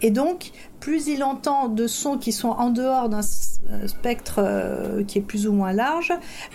Et 0.00 0.10
donc, 0.10 0.52
plus 0.80 1.06
il 1.06 1.22
entend 1.22 1.68
de 1.68 1.86
sons 1.86 2.16
qui 2.16 2.32
sont 2.32 2.48
en 2.48 2.70
dehors 2.70 3.10
d'un 3.10 3.22
spectre 3.86 4.36
euh, 4.38 5.04
qui 5.04 5.18
est 5.18 5.22
plus 5.22 5.46
ou 5.46 5.52
moins 5.52 5.72
large, 5.72 6.12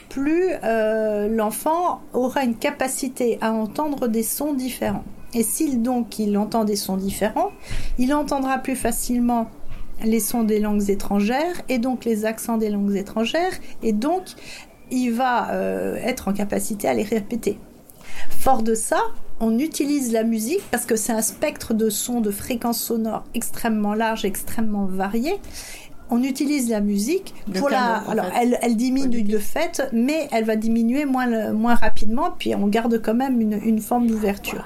plus 0.09 0.51
euh, 0.63 1.27
l'enfant 1.27 2.01
aura 2.13 2.43
une 2.43 2.55
capacité 2.55 3.37
à 3.41 3.51
entendre 3.51 4.07
des 4.07 4.23
sons 4.23 4.53
différents. 4.53 5.03
Et 5.33 5.43
s'il 5.43 5.81
donc 5.81 6.19
il 6.19 6.37
entend 6.37 6.63
des 6.63 6.75
sons 6.75 6.97
différents, 6.97 7.51
il 7.97 8.13
entendra 8.13 8.57
plus 8.57 8.75
facilement 8.75 9.49
les 10.03 10.19
sons 10.19 10.43
des 10.43 10.59
langues 10.59 10.89
étrangères 10.89 11.61
et 11.67 11.77
donc 11.77 12.05
les 12.05 12.25
accents 12.25 12.57
des 12.57 12.69
langues 12.69 12.95
étrangères 12.95 13.53
et 13.83 13.91
donc 13.91 14.23
il 14.91 15.11
va 15.11 15.51
euh, 15.51 15.97
être 15.97 16.29
en 16.29 16.33
capacité 16.33 16.87
à 16.87 16.93
les 16.93 17.03
répéter. 17.03 17.59
Fort 18.29 18.63
de 18.63 18.73
ça, 18.73 18.99
on 19.39 19.57
utilise 19.59 20.11
la 20.11 20.23
musique 20.23 20.61
parce 20.71 20.85
que 20.85 20.95
c'est 20.95 21.13
un 21.13 21.21
spectre 21.21 21.73
de 21.73 21.89
sons, 21.89 22.21
de 22.21 22.31
fréquences 22.31 22.81
sonores 22.81 23.23
extrêmement 23.33 23.93
large, 23.93 24.25
extrêmement 24.25 24.85
varié. 24.85 25.39
On 26.09 26.23
utilise 26.23 26.69
la 26.69 26.81
musique 26.81 27.33
pour 27.57 27.69
la. 27.69 27.97
Alors, 28.09 28.25
fait. 28.25 28.31
elle, 28.41 28.59
elle 28.61 28.75
diminue 28.75 29.23
de 29.23 29.37
fait, 29.37 29.81
mais 29.93 30.27
elle 30.31 30.45
va 30.45 30.55
diminuer 30.55 31.05
moins, 31.05 31.25
le- 31.27 31.53
moins 31.53 31.75
rapidement, 31.75 32.31
puis 32.37 32.55
on 32.55 32.67
garde 32.67 33.01
quand 33.01 33.13
même 33.13 33.39
une, 33.41 33.59
une 33.63 33.79
forme 33.81 34.07
d'ouverture. 34.07 34.63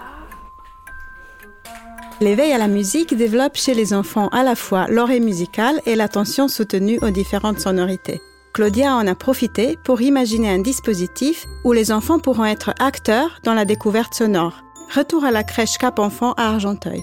L'éveil 2.22 2.54
à 2.54 2.58
la 2.58 2.68
musique 2.68 3.16
développe 3.16 3.56
chez 3.58 3.74
les 3.74 3.94
enfants 3.94 4.30
à 4.30 4.44
la 4.44 4.56
fois 4.56 4.86
l'oreille 4.88 5.20
musicale 5.20 5.82
et 5.86 5.96
l'attention 5.96 6.48
soutenue 6.48 7.00
aux 7.02 7.10
différentes 7.10 7.60
sonorités. 7.60 8.22
Claudia 8.54 8.96
en 8.96 9.08
a 9.08 9.16
profité 9.16 9.78
pour 9.84 10.02
imaginer 10.02 10.50
un 10.50 10.60
dispositif 10.60 11.46
où 11.66 11.74
les 11.74 11.92
enfants 11.92 12.20
pourront 12.20 12.46
être 12.46 12.74
acteurs 12.80 13.40
dans 13.44 13.56
la 13.56 13.66
découverte 13.66 14.14
sonore. 14.14 14.64
Retour 14.96 15.26
à 15.26 15.32
la 15.32 15.44
crèche 15.44 15.78
Cap 15.80 15.98
Enfant 15.98 16.34
à 16.34 16.50
Argenteuil. 16.50 17.02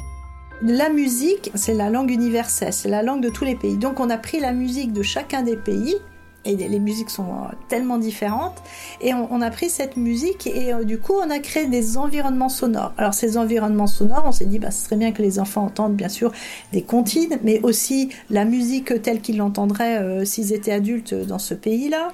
La 0.63 0.91
musique, 0.91 1.51
c'est 1.55 1.73
la 1.73 1.89
langue 1.89 2.11
universelle, 2.11 2.75
c'est 2.75 2.91
la 2.91 3.03
langue 3.03 3.23
de 3.23 3.31
tous 3.31 3.45
les 3.45 3.55
pays. 3.55 3.79
Donc 3.79 3.99
on 3.99 4.11
a 4.11 4.19
pris 4.19 4.41
la 4.41 4.53
musique 4.53 4.93
de 4.93 5.01
chacun 5.01 5.43
des 5.43 5.57
pays, 5.57 5.95
et 6.45 6.55
les 6.55 6.79
musiques 6.79 7.09
sont 7.09 7.25
euh, 7.25 7.55
tellement 7.69 7.97
différentes, 7.97 8.63
et 9.01 9.15
on, 9.15 9.41
a 9.41 9.51
pris 9.51 9.71
cette 9.71 9.97
musique 9.97 10.47
et 10.47 10.75
euh, 10.75 10.85
du 10.85 10.99
coup 10.99 11.15
on 11.15 11.31
a 11.31 11.39
créé 11.39 11.67
des 11.67 11.97
environnements 11.97 12.51
sonores. 12.51 12.93
Alors 12.99 13.15
ces 13.15 13.39
environnements 13.39 13.87
sonores, 13.87 14.25
on 14.27 14.33
s'est 14.33 14.45
dit, 14.45 14.59
bah, 14.59 14.71
ce 14.71 14.85
serait 14.85 14.97
bien 14.97 15.13
que 15.13 15.23
les 15.23 15.39
enfants 15.39 15.65
entendent 15.65 15.97
bien 15.97 16.11
sûr 16.11 16.31
des 16.73 16.83
comptines, 16.83 17.39
mais 17.43 17.61
aussi 17.63 18.11
la 18.29 18.45
musique 18.45 19.01
telle 19.01 19.23
qu'ils 19.23 19.39
l'entendraient 19.39 19.97
euh, 19.97 20.27
s'ils 20.27 20.53
étaient 20.53 20.73
adultes 20.73 21.15
dans 21.15 21.39
ce 21.39 21.55
pays-là 21.55 22.13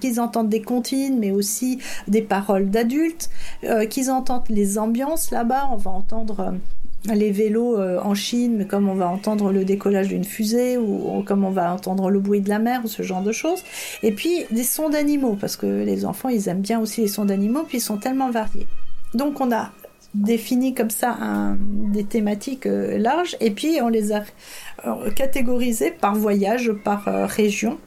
qu'ils 0.00 0.18
entendent 0.18 0.48
des 0.48 0.62
comptines, 0.62 1.20
mais 1.20 1.30
aussi 1.30 1.78
des 2.08 2.22
paroles 2.22 2.68
d'adultes, 2.68 3.30
qu'ils 3.90 4.10
entendent 4.10 4.48
les 4.48 4.76
ambiances 4.76 5.30
là-bas. 5.30 5.68
On 5.70 5.76
va 5.76 5.92
entendre 5.92 6.54
les 7.12 7.30
vélos 7.30 7.78
euh, 7.78 8.00
en 8.00 8.14
Chine, 8.14 8.66
comme 8.66 8.88
on 8.88 8.94
va 8.94 9.08
entendre 9.08 9.52
le 9.52 9.64
décollage 9.64 10.08
d'une 10.08 10.24
fusée, 10.24 10.78
ou, 10.78 11.22
comme 11.26 11.44
on 11.44 11.50
va 11.50 11.72
entendre 11.72 12.10
le 12.10 12.18
bruit 12.18 12.40
de 12.40 12.48
la 12.48 12.58
mer, 12.58 12.80
ou 12.84 12.88
ce 12.88 13.02
genre 13.02 13.22
de 13.22 13.32
choses. 13.32 13.62
Et 14.02 14.12
puis 14.12 14.46
des 14.50 14.62
sons 14.62 14.88
d'animaux, 14.88 15.36
parce 15.38 15.56
que 15.56 15.66
les 15.66 16.06
enfants, 16.06 16.28
ils 16.28 16.48
aiment 16.48 16.62
bien 16.62 16.80
aussi 16.80 17.02
les 17.02 17.08
sons 17.08 17.26
d'animaux, 17.26 17.64
puis 17.66 17.78
ils 17.78 17.82
sont 17.82 17.98
tellement 17.98 18.30
variés. 18.30 18.66
Donc 19.12 19.40
on 19.40 19.52
a 19.52 19.72
défini 20.14 20.74
comme 20.74 20.90
ça 20.90 21.18
des 21.58 22.04
thématiques 22.04 22.66
euh, 22.66 22.98
larges, 22.98 23.36
et 23.40 23.50
puis 23.50 23.78
on 23.82 23.88
les 23.88 24.12
a 24.12 24.22
euh, 24.86 25.10
catégorisées 25.10 25.90
par 25.90 26.14
voyage, 26.14 26.72
par 26.72 27.04
région. 27.28 27.78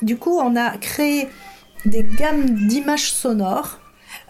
Du 0.00 0.16
coup, 0.16 0.38
on 0.42 0.56
a 0.56 0.76
créé 0.78 1.28
des 1.84 2.02
gammes 2.02 2.66
d'images 2.66 3.12
sonores 3.12 3.81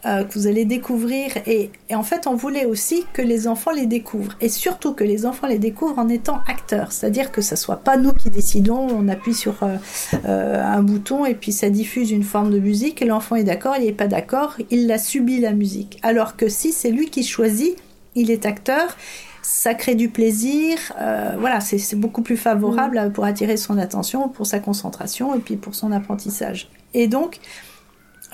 euh, 0.04 0.24
que 0.24 0.34
vous 0.34 0.46
allez 0.46 0.64
découvrir. 0.64 1.30
Et, 1.46 1.70
et 1.88 1.94
en 1.94 2.02
fait, 2.02 2.26
on 2.26 2.34
voulait 2.34 2.64
aussi 2.64 3.04
que 3.12 3.22
les 3.22 3.46
enfants 3.46 3.70
les 3.70 3.86
découvrent. 3.86 4.36
Et 4.40 4.48
surtout 4.48 4.94
que 4.94 5.04
les 5.04 5.26
enfants 5.26 5.46
les 5.46 5.58
découvrent 5.58 5.98
en 5.98 6.08
étant 6.08 6.40
acteurs. 6.48 6.92
C'est-à-dire 6.92 7.30
que 7.32 7.40
ce 7.40 7.56
soit 7.56 7.76
pas 7.76 7.96
nous 7.96 8.12
qui 8.12 8.30
décidons, 8.30 8.88
on 8.90 9.08
appuie 9.08 9.34
sur 9.34 9.62
euh, 9.62 9.76
euh, 10.24 10.62
un 10.62 10.82
bouton 10.82 11.24
et 11.24 11.34
puis 11.34 11.52
ça 11.52 11.70
diffuse 11.70 12.10
une 12.10 12.22
forme 12.22 12.50
de 12.50 12.58
musique 12.58 13.02
et 13.02 13.04
l'enfant 13.04 13.36
est 13.36 13.44
d'accord, 13.44 13.76
il 13.78 13.84
n'est 13.84 13.92
pas 13.92 14.06
d'accord, 14.06 14.56
il 14.70 14.86
la 14.86 14.98
subit 14.98 15.40
la 15.40 15.52
musique. 15.52 15.98
Alors 16.02 16.36
que 16.36 16.48
si 16.48 16.72
c'est 16.72 16.90
lui 16.90 17.10
qui 17.10 17.22
choisit, 17.22 17.76
il 18.14 18.30
est 18.30 18.46
acteur. 18.46 18.96
Ça 19.42 19.74
crée 19.74 19.96
du 19.96 20.08
plaisir, 20.08 20.78
euh, 21.00 21.34
voilà, 21.38 21.58
c'est 21.58 21.96
beaucoup 21.96 22.22
plus 22.22 22.36
favorable 22.36 22.96
euh, 22.96 23.10
pour 23.10 23.24
attirer 23.24 23.56
son 23.56 23.76
attention, 23.76 24.28
pour 24.28 24.46
sa 24.46 24.60
concentration 24.60 25.34
et 25.34 25.40
puis 25.40 25.56
pour 25.56 25.74
son 25.74 25.90
apprentissage. 25.90 26.68
Et 26.94 27.08
donc, 27.08 27.40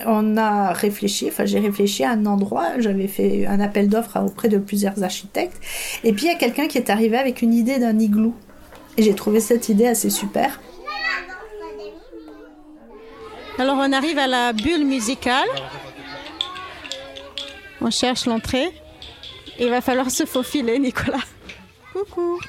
on 0.05 0.37
a 0.37 0.73
réfléchi, 0.73 1.27
enfin 1.27 1.45
j'ai 1.45 1.59
réfléchi 1.59 2.03
à 2.03 2.11
un 2.11 2.25
endroit, 2.25 2.79
j'avais 2.79 3.07
fait 3.07 3.45
un 3.45 3.59
appel 3.59 3.89
d'offres 3.89 4.19
auprès 4.25 4.49
de 4.49 4.57
plusieurs 4.57 5.03
architectes, 5.03 5.61
et 6.03 6.13
puis 6.13 6.25
il 6.25 6.29
y 6.29 6.35
a 6.35 6.37
quelqu'un 6.37 6.67
qui 6.67 6.77
est 6.77 6.89
arrivé 6.89 7.17
avec 7.17 7.41
une 7.41 7.53
idée 7.53 7.79
d'un 7.79 7.99
igloo. 7.99 8.33
Et 8.97 9.03
j'ai 9.03 9.15
trouvé 9.15 9.39
cette 9.39 9.69
idée 9.69 9.87
assez 9.87 10.09
super. 10.09 10.59
Alors 13.57 13.77
on 13.77 13.91
arrive 13.91 14.17
à 14.17 14.27
la 14.27 14.53
bulle 14.53 14.85
musicale. 14.85 15.47
On 17.81 17.91
cherche 17.91 18.25
l'entrée. 18.25 18.69
Il 19.59 19.69
va 19.69 19.81
falloir 19.81 20.09
se 20.11 20.25
faufiler, 20.25 20.79
Nicolas. 20.79 21.23
Coucou. 21.93 22.39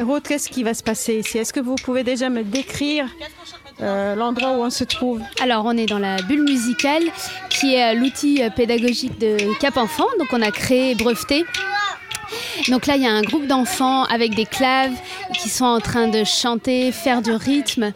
Ruth, 0.00 0.28
qu'est-ce 0.28 0.48
qui 0.48 0.62
va 0.62 0.74
se 0.74 0.82
passer 0.82 1.18
ici? 1.18 1.38
Est-ce 1.38 1.52
que 1.52 1.60
vous 1.60 1.76
pouvez 1.76 2.04
déjà 2.04 2.28
me 2.28 2.42
décrire 2.42 3.08
euh, 3.82 4.14
l'endroit 4.14 4.52
où 4.52 4.62
on 4.62 4.70
se 4.70 4.84
trouve 4.84 5.20
Alors, 5.40 5.64
on 5.66 5.76
est 5.76 5.86
dans 5.86 5.98
la 5.98 6.16
bulle 6.22 6.42
musicale, 6.42 7.02
qui 7.50 7.74
est 7.74 7.94
euh, 7.94 7.98
l'outil 7.98 8.42
euh, 8.42 8.50
pédagogique 8.50 9.18
de 9.18 9.36
Cap 9.60 9.76
Enfant. 9.76 10.06
Donc, 10.18 10.28
on 10.32 10.40
a 10.40 10.50
créé 10.50 10.92
et 10.92 10.94
breveté. 10.94 11.44
Donc 12.68 12.86
là, 12.86 12.96
il 12.96 13.02
y 13.02 13.06
a 13.06 13.12
un 13.12 13.22
groupe 13.22 13.46
d'enfants 13.46 14.04
avec 14.04 14.34
des 14.34 14.46
claves 14.46 14.94
qui 15.38 15.48
sont 15.48 15.66
en 15.66 15.80
train 15.80 16.08
de 16.08 16.24
chanter, 16.24 16.90
faire 16.90 17.22
du 17.22 17.32
rythme. 17.32 17.92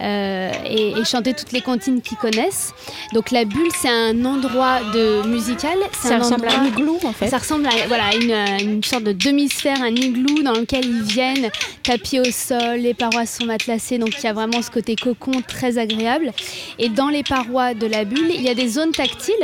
Euh, 0.00 0.52
et, 0.64 0.90
et 0.90 1.04
chanter 1.04 1.34
toutes 1.34 1.52
les 1.52 1.60
comptines 1.60 2.00
qu'ils 2.00 2.18
connaissent. 2.18 2.72
Donc 3.12 3.30
la 3.30 3.44
bulle, 3.44 3.70
c'est 3.74 3.88
un 3.88 4.24
endroit 4.24 4.80
de 4.94 5.26
musical. 5.26 5.78
Ça 5.92 6.16
un 6.16 6.18
ressemble 6.18 6.48
à 6.48 6.60
un 6.60 6.66
igloo 6.66 6.98
en 7.04 7.12
fait. 7.12 7.28
ça 7.28 7.38
ressemble 7.38 7.66
à 7.66 7.86
voilà, 7.86 8.14
une, 8.14 8.30
euh, 8.30 8.58
une 8.60 8.84
sorte 8.84 9.04
de 9.04 9.12
demi-sphère, 9.12 9.82
un 9.82 9.94
igloo 9.94 10.42
dans 10.42 10.52
lequel 10.52 10.84
ils 10.84 11.02
viennent 11.02 11.50
tapis 11.82 12.20
au 12.20 12.30
sol, 12.30 12.78
les 12.78 12.94
parois 12.94 13.26
sont 13.26 13.46
matelassées, 13.46 13.98
donc 13.98 14.10
il 14.18 14.24
y 14.24 14.26
a 14.26 14.32
vraiment 14.32 14.62
ce 14.62 14.70
côté 14.70 14.96
cocon 14.96 15.42
très 15.46 15.78
agréable. 15.78 16.32
Et 16.78 16.88
dans 16.88 17.08
les 17.08 17.22
parois 17.22 17.74
de 17.74 17.86
la 17.86 18.04
bulle, 18.04 18.30
il 18.32 18.42
y 18.42 18.48
a 18.48 18.54
des 18.54 18.68
zones 18.68 18.92
tactiles 18.92 19.34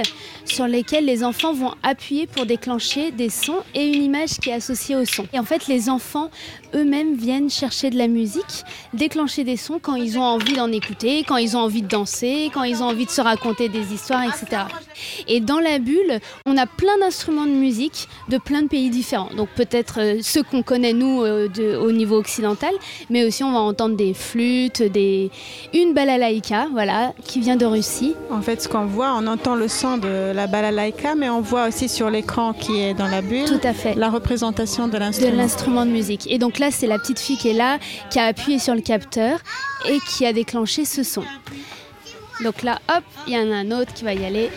sur 0.45 0.67
lesquelles 0.67 1.05
les 1.05 1.25
enfants 1.25 1.53
vont 1.53 1.73
appuyer 1.83 2.27
pour 2.27 2.47
déclencher 2.47 3.11
des 3.11 3.31
sons 3.31 3.59
et 3.75 3.87
une 3.87 4.03
image 4.03 4.39
qui 4.41 4.51
est 4.51 4.55
associée 4.55 4.97
au 4.97 5.05
son. 5.05 5.27
Et 5.33 5.39
en 5.39 5.45
fait, 5.45 5.67
les 5.67 5.89
enfants 5.89 6.31
eux-mêmes 6.77 7.15
viennent 7.17 7.51
chercher 7.51 7.91
de 7.91 7.97
la 7.99 8.07
musique, 8.09 8.65
déclencher 8.95 9.45
des 9.45 9.57
sons 9.57 9.79
quand 9.81 9.95
ils 9.97 10.19
ont 10.19 10.23
envie 10.23 10.53
d'en 10.55 10.71
écouter, 10.71 11.25
quand 11.27 11.37
ils 11.37 11.57
ont 11.57 11.61
envie 11.61 11.83
de 11.83 11.89
danser, 11.89 12.51
quand 12.55 12.63
ils 12.63 12.83
ont 12.83 12.87
envie 12.87 13.07
de 13.07 13.11
se 13.11 13.21
raconter 13.21 13.69
des 13.69 13.93
histoires, 13.93 14.23
etc. 14.25 14.63
Et 15.29 15.41
dans 15.41 15.59
la 15.59 15.79
bulle, 15.79 16.21
on 16.47 16.57
a 16.57 16.67
plein 16.67 16.97
d'instruments 17.01 17.47
de 17.47 17.51
musique 17.51 18.09
de 18.29 18.39
plein 18.39 18.63
de 18.63 18.69
pays 18.69 18.91
différents. 18.91 19.31
Donc 19.37 19.49
peut-être 19.57 20.01
euh, 20.01 20.19
ceux 20.23 20.43
qu'on 20.43 20.63
connaît 20.63 20.93
nous 20.93 21.23
euh, 21.23 21.49
de- 21.49 21.77
au 21.77 21.93
niveau 21.93 22.17
occidental, 22.17 22.73
mais 23.11 23.25
aussi 23.25 23.43
on 23.45 23.53
va 23.53 23.61
entendre 23.61 23.97
des 23.97 24.15
flûtes, 24.15 24.83
des 24.83 25.31
une 25.75 25.95
balalaïka, 25.95 26.67
voilà, 26.73 27.13
qui 27.25 27.41
vient 27.41 27.57
de 27.57 27.67
Russie. 27.67 28.15
En 28.31 28.41
fait, 28.43 28.63
ce 28.63 28.69
qu'on 28.69 28.87
voit, 28.87 29.15
on 29.19 29.27
entend 29.27 29.55
le 29.55 29.69
son 29.69 29.97
de 29.99 30.33
la 30.35 30.47
balalaïka, 30.47 31.15
mais 31.15 31.29
on 31.31 31.41
voit 31.41 31.69
aussi 31.69 31.89
sur 31.89 32.11
l'écran 32.11 32.53
qui 32.53 32.81
est 32.81 32.95
dans 32.95 33.09
la 33.09 33.23
bulle 33.23 33.45
Tout 33.47 33.61
à 33.67 33.73
fait. 33.73 33.95
la 33.95 34.11
représentation 34.11 34.89
de 34.89 34.93
de 34.97 34.99
l'instrument. 34.99 35.37
l'instrument 35.37 35.85
de 35.87 35.91
musique. 35.91 36.27
Et 36.31 36.39
donc 36.39 36.59
là, 36.59 36.66
c'est 36.71 36.87
la 36.87 36.99
petite 36.99 37.19
fille 37.19 37.37
qui 37.37 37.49
est 37.49 37.55
là, 37.55 37.79
qui 38.11 38.19
a 38.19 38.25
appuyé 38.25 38.59
sur 38.59 38.75
le 38.75 38.81
capteur 38.81 39.39
et 39.89 39.99
qui 40.09 40.27
a 40.27 40.33
déclenché 40.33 40.85
ce 40.85 41.03
son. 41.03 41.25
Donc 42.43 42.63
là, 42.63 42.81
hop, 42.89 43.05
il 43.27 43.33
y 43.33 43.39
en 43.39 43.51
a 43.51 43.57
un 43.57 43.71
autre 43.71 43.93
qui 43.95 44.05
va 44.05 44.15
y 44.15 44.25
aller. 44.25 44.51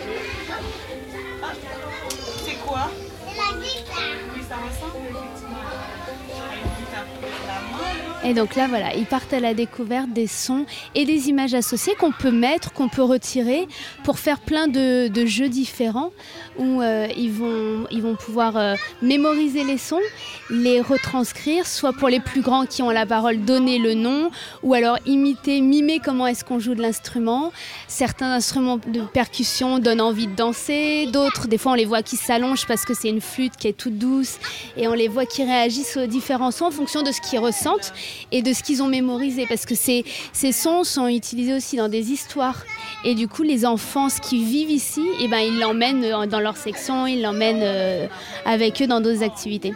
Et 8.25 8.33
donc 8.33 8.55
là, 8.55 8.67
voilà, 8.67 8.93
ils 8.95 9.05
partent 9.05 9.31
à 9.31 9.39
la 9.39 9.53
découverte 9.53 10.09
des 10.11 10.27
sons 10.27 10.65
et 10.93 11.05
des 11.05 11.29
images 11.29 11.53
associées 11.53 11.95
qu'on 11.95 12.11
peut 12.11 12.31
mettre, 12.31 12.73
qu'on 12.73 12.89
peut 12.89 13.03
retirer 13.03 13.65
pour 14.03 14.19
faire 14.19 14.41
plein 14.41 14.67
de, 14.67 15.09
jeux 15.25 15.47
différents 15.47 16.11
où 16.57 16.81
euh, 16.81 17.07
ils, 17.15 17.31
vont, 17.31 17.85
ils 17.91 18.01
vont 18.01 18.15
pouvoir 18.15 18.57
euh, 18.57 18.75
mémoriser 19.01 19.63
les 19.63 19.77
sons, 19.77 20.01
les 20.49 20.81
retranscrire, 20.81 21.65
soit 21.65 21.93
pour 21.93 22.09
les 22.09 22.19
plus 22.19 22.41
grands 22.41 22.65
qui 22.65 22.81
ont 22.81 22.89
la 22.89 23.05
parole, 23.05 23.39
donner 23.45 23.77
le 23.77 23.93
nom, 23.93 24.31
ou 24.63 24.73
alors 24.73 24.97
imiter, 25.05 25.61
mimer 25.61 25.99
comment 26.03 26.27
est-ce 26.27 26.43
qu'on 26.43 26.59
joue 26.59 26.75
de 26.75 26.81
l'instrument. 26.81 27.53
Certains 27.87 28.33
instruments 28.33 28.79
de 28.87 29.01
percussion 29.01 29.79
donnent 29.79 30.01
envie 30.01 30.27
de 30.27 30.35
danser, 30.35 31.07
d'autres, 31.07 31.47
des 31.47 31.57
fois 31.57 31.71
on 31.71 31.75
les 31.75 31.85
voit 31.85 32.03
qui 32.03 32.17
s'allongent 32.17 32.65
parce 32.65 32.83
que 32.83 32.93
c'est 32.93 33.09
une 33.09 33.21
flûte 33.21 33.55
qui 33.55 33.67
est 33.67 33.73
toute 33.77 33.97
douce, 33.97 34.39
et 34.75 34.87
on 34.89 34.93
les 34.93 35.07
voit 35.07 35.25
qui 35.25 35.43
réagissent 35.43 35.95
aux 35.95 36.07
différents 36.07 36.51
sons 36.51 36.65
en 36.65 36.71
fonction 36.71 37.01
de 37.01 37.11
ce 37.11 37.21
qu'ils 37.21 37.39
ressentent 37.39 37.93
et 38.31 38.41
de 38.41 38.53
ce 38.53 38.63
qu'ils 38.63 38.81
ont 38.81 38.87
mémorisé, 38.87 39.45
parce 39.47 39.65
que 39.65 39.75
ces, 39.75 40.03
sons 40.51 40.83
sont 40.83 41.07
utilisés 41.07 41.53
aussi 41.53 41.77
dans 41.77 41.89
des 41.89 42.11
histoires. 42.11 42.63
Et 43.03 43.15
du 43.15 43.27
coup, 43.27 43.43
les 43.43 43.65
enfants, 43.65 44.09
ce 44.09 44.19
qu'ils 44.21 44.45
vivent 44.45 44.71
ici, 44.71 45.03
eh 45.21 45.27
ben, 45.27 45.39
ils 45.39 45.59
l'emmènent 45.59 46.27
dans 46.27 46.39
leur 46.39 46.57
section, 46.57 47.07
ils 47.07 47.21
l'emmènent 47.21 47.61
euh, 47.63 48.07
avec 48.45 48.81
eux 48.81 48.87
dans 48.87 49.01
d'autres 49.01 49.23
activités. 49.23 49.73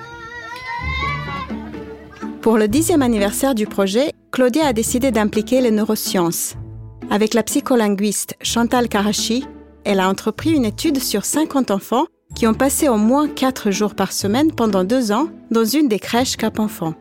Pour 2.42 2.58
le 2.58 2.68
dixième 2.68 3.02
anniversaire 3.02 3.56
du 3.56 3.68
projet, 3.68 4.12
Claudia 4.32 4.68
a 4.68 4.74
décidé 4.74 5.12
d'impliquer 5.12 5.62
les 5.62 5.72
neurosciences. 5.72 6.56
Avec 7.10 7.34
la 7.34 7.44
psycholinguiste 7.44 8.36
Chantal 8.42 8.90
Karachi, 8.90 9.46
elle 9.86 10.00
a 10.00 10.10
entrepris 10.10 10.52
une 10.52 10.66
étude 10.66 11.00
sur 11.00 11.24
50 11.24 11.72
enfants 11.72 12.06
qui 12.36 12.48
ont 12.48 12.54
passé 12.54 12.90
au 12.90 12.98
moins 12.98 13.28
4 13.28 13.72
jours 13.72 13.96
par 13.96 14.12
semaine 14.12 14.52
pendant 14.52 14.84
deux 14.84 15.12
ans 15.12 15.28
dans 15.52 15.66
une 15.66 15.88
des 15.88 16.00
crèches 16.00 16.36
Cap 16.36 16.60
Enfants. 16.60 16.96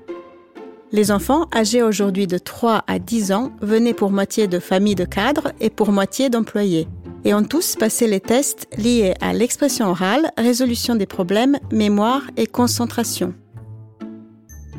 Les 0.95 1.11
enfants, 1.11 1.49
âgés 1.55 1.83
aujourd'hui 1.83 2.27
de 2.27 2.37
3 2.37 2.85
à 2.87 2.99
10 2.99 3.33
ans, 3.33 3.53
venaient 3.63 3.95
pour 3.95 4.11
moitié 4.11 4.47
de 4.47 4.59
familles 4.59 4.95
de 4.95 5.07
cadres 5.07 5.53
et 5.59 5.71
pour 5.71 5.91
moitié 5.91 6.29
d'employés, 6.29 6.87
et 7.25 7.33
ont 7.33 7.45
tous 7.45 7.77
passé 7.77 8.07
les 8.07 8.21
tests 8.21 8.69
liés 8.77 9.15
à 9.23 9.33
l'expression 9.33 9.87
orale, 9.87 10.31
résolution 10.37 10.95
des 10.95 11.07
problèmes, 11.07 11.59
mémoire 11.73 12.21
et 12.37 12.47
concentration. 12.47 13.33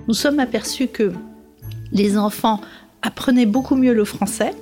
nous 0.08 0.14
sommes 0.14 0.40
aperçus 0.40 0.88
que 0.88 1.12
Les 1.92 2.16
enfants 2.16 2.62
apprenaient 3.02 3.48
beaucoup 3.48 3.76
mieux 3.76 3.94
le 3.94 4.06
français, 4.06 4.54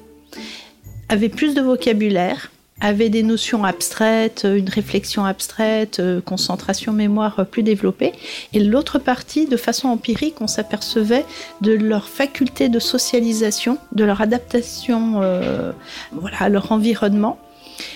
avaient 1.10 1.30
plus 1.30 1.54
de 1.54 1.62
vocabulaire, 1.62 2.51
avaient 2.82 3.10
des 3.10 3.24
notions 3.24 3.64
abstraites, 3.64 4.46
une 4.46 4.70
réflexion 4.70 5.24
abstraite, 5.24 6.00
euh, 6.00 6.20
concentration 6.20 6.92
mémoire 6.92 7.46
plus 7.50 7.64
développée. 7.64 8.12
Et 8.54 8.60
l'autre 8.60 9.00
partie, 9.00 9.46
de 9.46 9.58
façon 9.58 9.88
empirique, 9.88 10.42
on 10.42 10.48
s'apercevait 10.48 11.26
de 11.62 11.72
leur 11.72 12.08
faculté 12.08 12.68
de 12.68 12.80
socialisation, 12.80 13.78
de 13.94 14.04
leur 14.04 14.22
adaptation 14.22 15.22
euh, 15.22 15.72
voilà, 16.12 16.38
à 16.42 16.50
leur 16.50 16.72
environnement. 16.72 17.38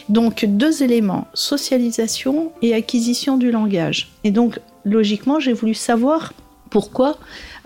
Donc 0.09 0.45
deux 0.45 0.83
éléments, 0.83 1.27
socialisation 1.33 2.51
et 2.61 2.73
acquisition 2.73 3.37
du 3.37 3.51
langage. 3.51 4.09
Et 4.23 4.31
donc 4.31 4.59
logiquement, 4.83 5.39
j'ai 5.39 5.53
voulu 5.53 5.73
savoir 5.73 6.33
pourquoi 6.75 7.17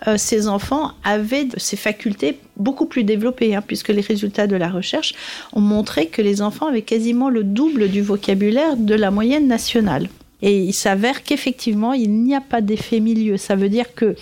euh, 0.05 0.17
ces 0.17 0.47
enfants 0.47 0.91
avaient 1.03 1.47
ces 1.57 1.77
facultés 1.77 2.37
beaucoup 2.57 2.85
plus 2.85 3.03
développées, 3.03 3.55
hein, 3.55 3.63
puisque 3.65 3.89
les 3.89 4.01
résultats 4.01 4.45
de 4.45 4.55
la 4.55 4.69
recherche 4.69 5.15
ont 5.51 5.61
montré 5.61 6.09
que 6.09 6.21
les 6.21 6.43
enfants 6.43 6.67
avaient 6.67 6.83
quasiment 6.83 7.31
le 7.31 7.43
double 7.43 7.89
du 7.89 8.03
vocabulaire 8.03 8.77
de 8.77 8.93
la 8.93 9.09
moyenne 9.09 9.47
nationale. 9.47 10.09
Et 10.43 10.59
il 10.59 10.73
s'avère 10.73 11.23
qu'effectivement, 11.23 11.93
il 11.93 12.11
n'y 12.21 12.35
a 12.35 12.39
pas 12.39 12.61
d'effet 12.61 12.99
milieu. 12.99 13.37
Ça 13.37 13.55
veut 13.55 13.67
dire 13.69 13.95
que 13.95 14.15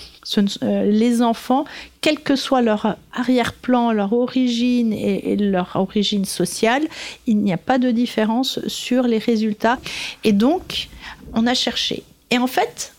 euh, 0.63 0.84
les 0.89 1.22
enfants, 1.22 1.65
quel 2.00 2.22
que 2.22 2.38
soit 2.38 2.62
leur 2.62 2.96
arrière-plan, 3.12 3.91
leur 3.91 4.13
origine 4.13 4.94
et, 4.94 5.36
leur 5.36 5.72
origine 5.75 6.24
sociale, 6.24 6.84
il 7.25 7.39
n'y 7.39 7.51
a 7.51 7.58
pas 7.58 7.77
de 7.77 7.91
différence 7.91 8.65
sur 8.67 9.03
les 9.03 9.20
résultats. 9.20 9.79
Et 10.24 10.32
donc, 10.32 10.88
on 11.34 11.46
a 11.46 11.53
cherché. 11.53 12.03
Et 12.32 12.38
en 12.38 12.48
fait, 12.48 12.94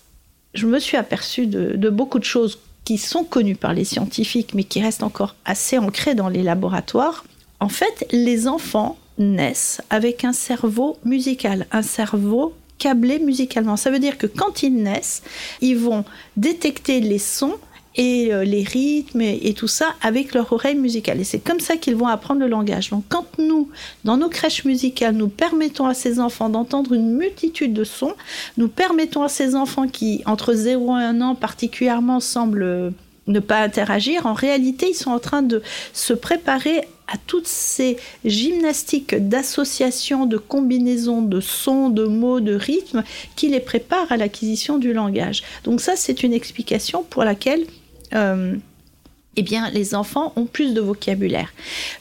je 0.54 0.66
me 0.66 0.78
suis 0.78 0.96
aperçue 0.96 1.46
de, 1.46 1.90
beaucoup 1.90 2.18
de 2.18 2.24
choses 2.24 2.58
qui 2.84 2.98
sont 2.98 3.24
connues 3.24 3.56
par 3.56 3.74
les 3.74 3.84
scientifiques, 3.84 4.54
mais 4.54 4.64
qui 4.64 4.80
restent 4.80 5.02
encore 5.02 5.34
assez 5.44 5.78
ancrées 5.78 6.14
dans 6.14 6.28
les 6.28 6.42
laboratoires. 6.42 7.24
En 7.60 7.68
fait, 7.68 8.06
les 8.12 8.48
enfants 8.48 8.98
naissent 9.18 9.82
avec 9.90 10.24
un 10.24 10.32
cerveau 10.32 10.96
musical, 11.04 11.66
un 11.70 11.82
cerveau 11.82 12.54
câblé 12.78 13.18
musicalement. 13.18 13.76
Ça 13.76 13.90
veut 13.90 13.98
dire 13.98 14.16
que 14.16 14.26
quand 14.26 14.62
ils 14.62 14.74
naissent, 14.74 15.22
ils 15.60 15.76
vont 15.76 16.04
détecter 16.36 17.00
les 17.00 17.18
sons 17.18 17.56
et 17.98 18.32
euh, 18.32 18.44
les 18.44 18.62
rythmes 18.62 19.20
et, 19.20 19.52
tout 19.52 19.68
ça 19.68 19.94
avec 20.00 20.32
leur 20.32 20.52
oreille 20.52 20.76
musicale. 20.76 21.20
Et 21.20 21.24
c'est 21.24 21.40
comme 21.40 21.60
ça 21.60 21.76
qu'ils 21.76 21.96
vont 21.96 22.06
apprendre 22.06 22.40
le 22.40 22.48
langage. 22.48 22.90
Donc 22.90 23.04
quand 23.08 23.26
nous, 23.38 23.68
dans 24.04 24.16
nos 24.16 24.28
crèches 24.28 24.64
musicales, 24.64 25.14
nous 25.14 25.28
permettons 25.28 25.86
à 25.86 25.94
ces 25.94 26.20
enfants 26.20 26.48
d'entendre 26.48 26.94
une 26.94 27.16
multitude 27.16 27.74
de 27.74 27.84
sons, 27.84 28.14
nous 28.56 28.68
permettons 28.68 29.24
à 29.24 29.28
ces 29.28 29.56
enfants 29.56 29.88
qui, 29.88 30.22
entre 30.24 30.54
0 30.54 30.96
et 30.98 31.02
1 31.02 31.20
an 31.20 31.34
particulièrement, 31.34 32.20
semblent 32.20 32.62
euh, 32.62 32.90
ne 33.26 33.40
pas 33.40 33.60
interagir, 33.60 34.26
en 34.26 34.32
réalité, 34.32 34.86
ils 34.90 34.94
sont 34.94 35.10
en 35.10 35.18
train 35.18 35.42
de 35.42 35.62
se 35.92 36.14
préparer 36.14 36.80
à 37.08 37.16
toutes 37.26 37.46
ces 37.46 37.96
gymnastiques 38.24 39.14
d'association, 39.28 40.26
de 40.26 40.36
combinaison 40.36 41.22
de 41.22 41.40
sons, 41.40 41.88
de 41.88 42.04
mots, 42.04 42.40
de 42.40 42.54
rythmes 42.54 43.02
qui 43.34 43.48
les 43.48 43.60
préparent 43.60 44.12
à 44.12 44.16
l'acquisition 44.16 44.78
du 44.78 44.92
langage. 44.92 45.42
Donc 45.64 45.80
ça, 45.80 45.94
c'est 45.96 46.22
une 46.22 46.34
explication 46.34 47.02
pour 47.02 47.24
laquelle 47.24 47.64
eh 48.12 49.42
bien, 49.42 49.70
les 49.70 49.94
enfants 49.94 50.32
ont 50.36 50.46
plus 50.46 50.74
de 50.74 50.80
vocabulaire. 50.80 51.52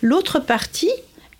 L'autre 0.02 0.40
partie 0.40 0.92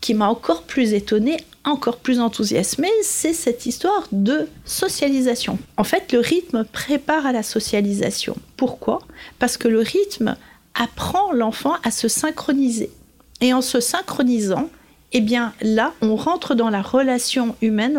qui 0.02 0.14
m'a 0.14 0.30
encore 0.30 0.64
plus 0.64 0.94
étonnée, 0.94 1.38
encore 1.64 1.98
plus 1.98 2.20
enthousiasmée, 2.20 2.92
c'est 3.02 3.34
cette 3.34 3.66
histoire 3.66 4.08
de 4.12 4.48
socialisation. 4.64 5.58
En 5.76 5.84
fait, 5.84 6.14
le 6.14 6.20
rythme 6.20 6.64
prépare 6.66 7.26
à 7.26 7.32
la 7.32 7.44
socialisation. 7.44 8.38
Pourquoi? 8.56 9.00
Parce 9.40 9.58
que 9.58 9.68
le 9.68 9.80
rythme 9.80 10.38
apprend 10.76 11.34
l'enfant 11.34 11.74
à 11.84 11.92
se 11.92 12.08
synchroniser. 12.08 12.92
Et 13.42 13.54
en 13.54 13.62
se 13.62 13.80
synchronisant, 13.80 14.70
eh 15.14 15.22
bien 15.22 15.54
là, 15.62 15.94
on 16.02 16.16
rentre 16.16 16.54
dans 16.54 16.70
la 16.70 16.82
relation 16.82 17.56
humaine, 17.62 17.94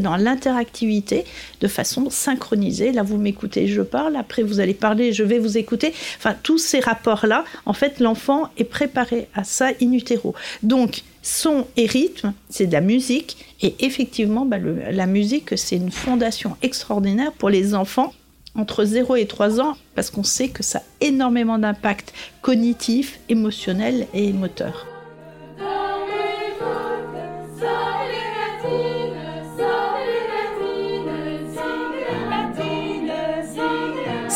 dans, 0.00 0.16
l'interactivité 0.16 1.24
de 1.60 1.68
façon 1.68 2.10
synchronisée. 2.10 2.92
Là, 2.92 3.02
vous 3.02 3.16
m'écoutez, 3.16 3.66
je 3.66 3.80
parle, 3.80 4.16
après 4.16 4.42
vous 4.42 4.60
allez 4.60 4.74
parler, 4.74 5.12
je 5.12 5.22
vais 5.22 5.38
vous 5.38 5.56
écouter. 5.56 5.94
Enfin, 6.18 6.34
tous 6.42 6.58
ces 6.58 6.80
rapports-là, 6.80 7.44
en 7.66 7.72
fait, 7.72 7.98
l'enfant 7.98 8.50
est 8.58 8.64
préparé 8.64 9.28
à 9.34 9.44
ça 9.44 9.68
in 9.80 9.92
utero. 9.92 10.34
Donc, 10.62 11.02
son 11.22 11.66
et 11.76 11.86
rythme, 11.86 12.34
c'est 12.50 12.66
de 12.66 12.72
la 12.72 12.82
musique. 12.82 13.38
Et 13.62 13.74
effectivement, 13.80 14.44
bah, 14.44 14.58
la 14.58 15.06
musique, 15.06 15.56
c'est 15.56 15.76
une 15.76 15.90
fondation 15.90 16.56
extraordinaire 16.60 17.32
pour 17.32 17.48
les 17.48 17.74
enfants 17.74 18.12
entre 18.56 18.84
0 18.84 19.16
et 19.16 19.26
3 19.26 19.60
ans, 19.60 19.76
parce 19.96 20.10
qu'on 20.10 20.22
sait 20.22 20.48
que 20.48 20.62
ça 20.62 20.78
a 20.78 20.82
énormément 21.00 21.58
d'impact 21.58 22.12
cognitif, 22.40 23.18
émotionnel 23.28 24.06
et 24.14 24.32
moteur. 24.32 24.93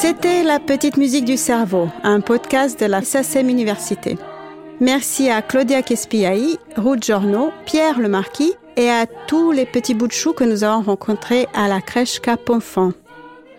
C'était 0.00 0.44
La 0.44 0.60
Petite 0.60 0.96
Musique 0.96 1.24
du 1.24 1.36
Cerveau, 1.36 1.88
un 2.04 2.20
podcast 2.20 2.78
de 2.78 2.86
la 2.86 3.02
SACEM 3.02 3.48
Université. 3.48 4.16
Merci 4.78 5.28
à 5.28 5.42
Claudia 5.42 5.82
Kespiaï, 5.82 6.56
Ruth 6.76 7.02
Giorno, 7.02 7.50
Pierre 7.66 7.98
Le 7.98 8.08
Marquis 8.08 8.52
et 8.76 8.88
à 8.88 9.06
tous 9.26 9.50
les 9.50 9.66
petits 9.66 9.94
bouts 9.94 10.06
de 10.06 10.12
chou 10.12 10.34
que 10.34 10.44
nous 10.44 10.62
avons 10.62 10.82
rencontrés 10.82 11.48
à 11.52 11.66
la 11.66 11.80
crèche 11.80 12.20
Cap 12.20 12.48
Enfant. 12.48 12.92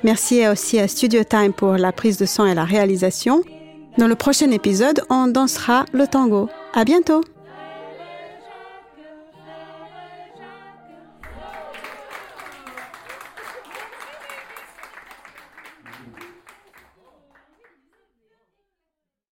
Merci 0.06 0.47
aussi 0.47 0.80
à 0.80 0.88
Studio 0.88 1.25
Time 1.25 1.52
pour 1.52 1.73
la 1.73 1.91
prise 1.91 2.17
de 2.17 2.25
son 2.25 2.45
et 2.45 2.56
la 2.56 2.63
réalisation. 2.63 3.41
Dans 3.97 4.08
le 4.08 4.15
prochain 4.15 4.49
épisode, 4.52 5.04
on 5.10 5.28
dansera 5.28 5.84
le 5.91 6.08
tango. 6.08 6.47
À 6.73 6.86
bientôt! 6.86 7.21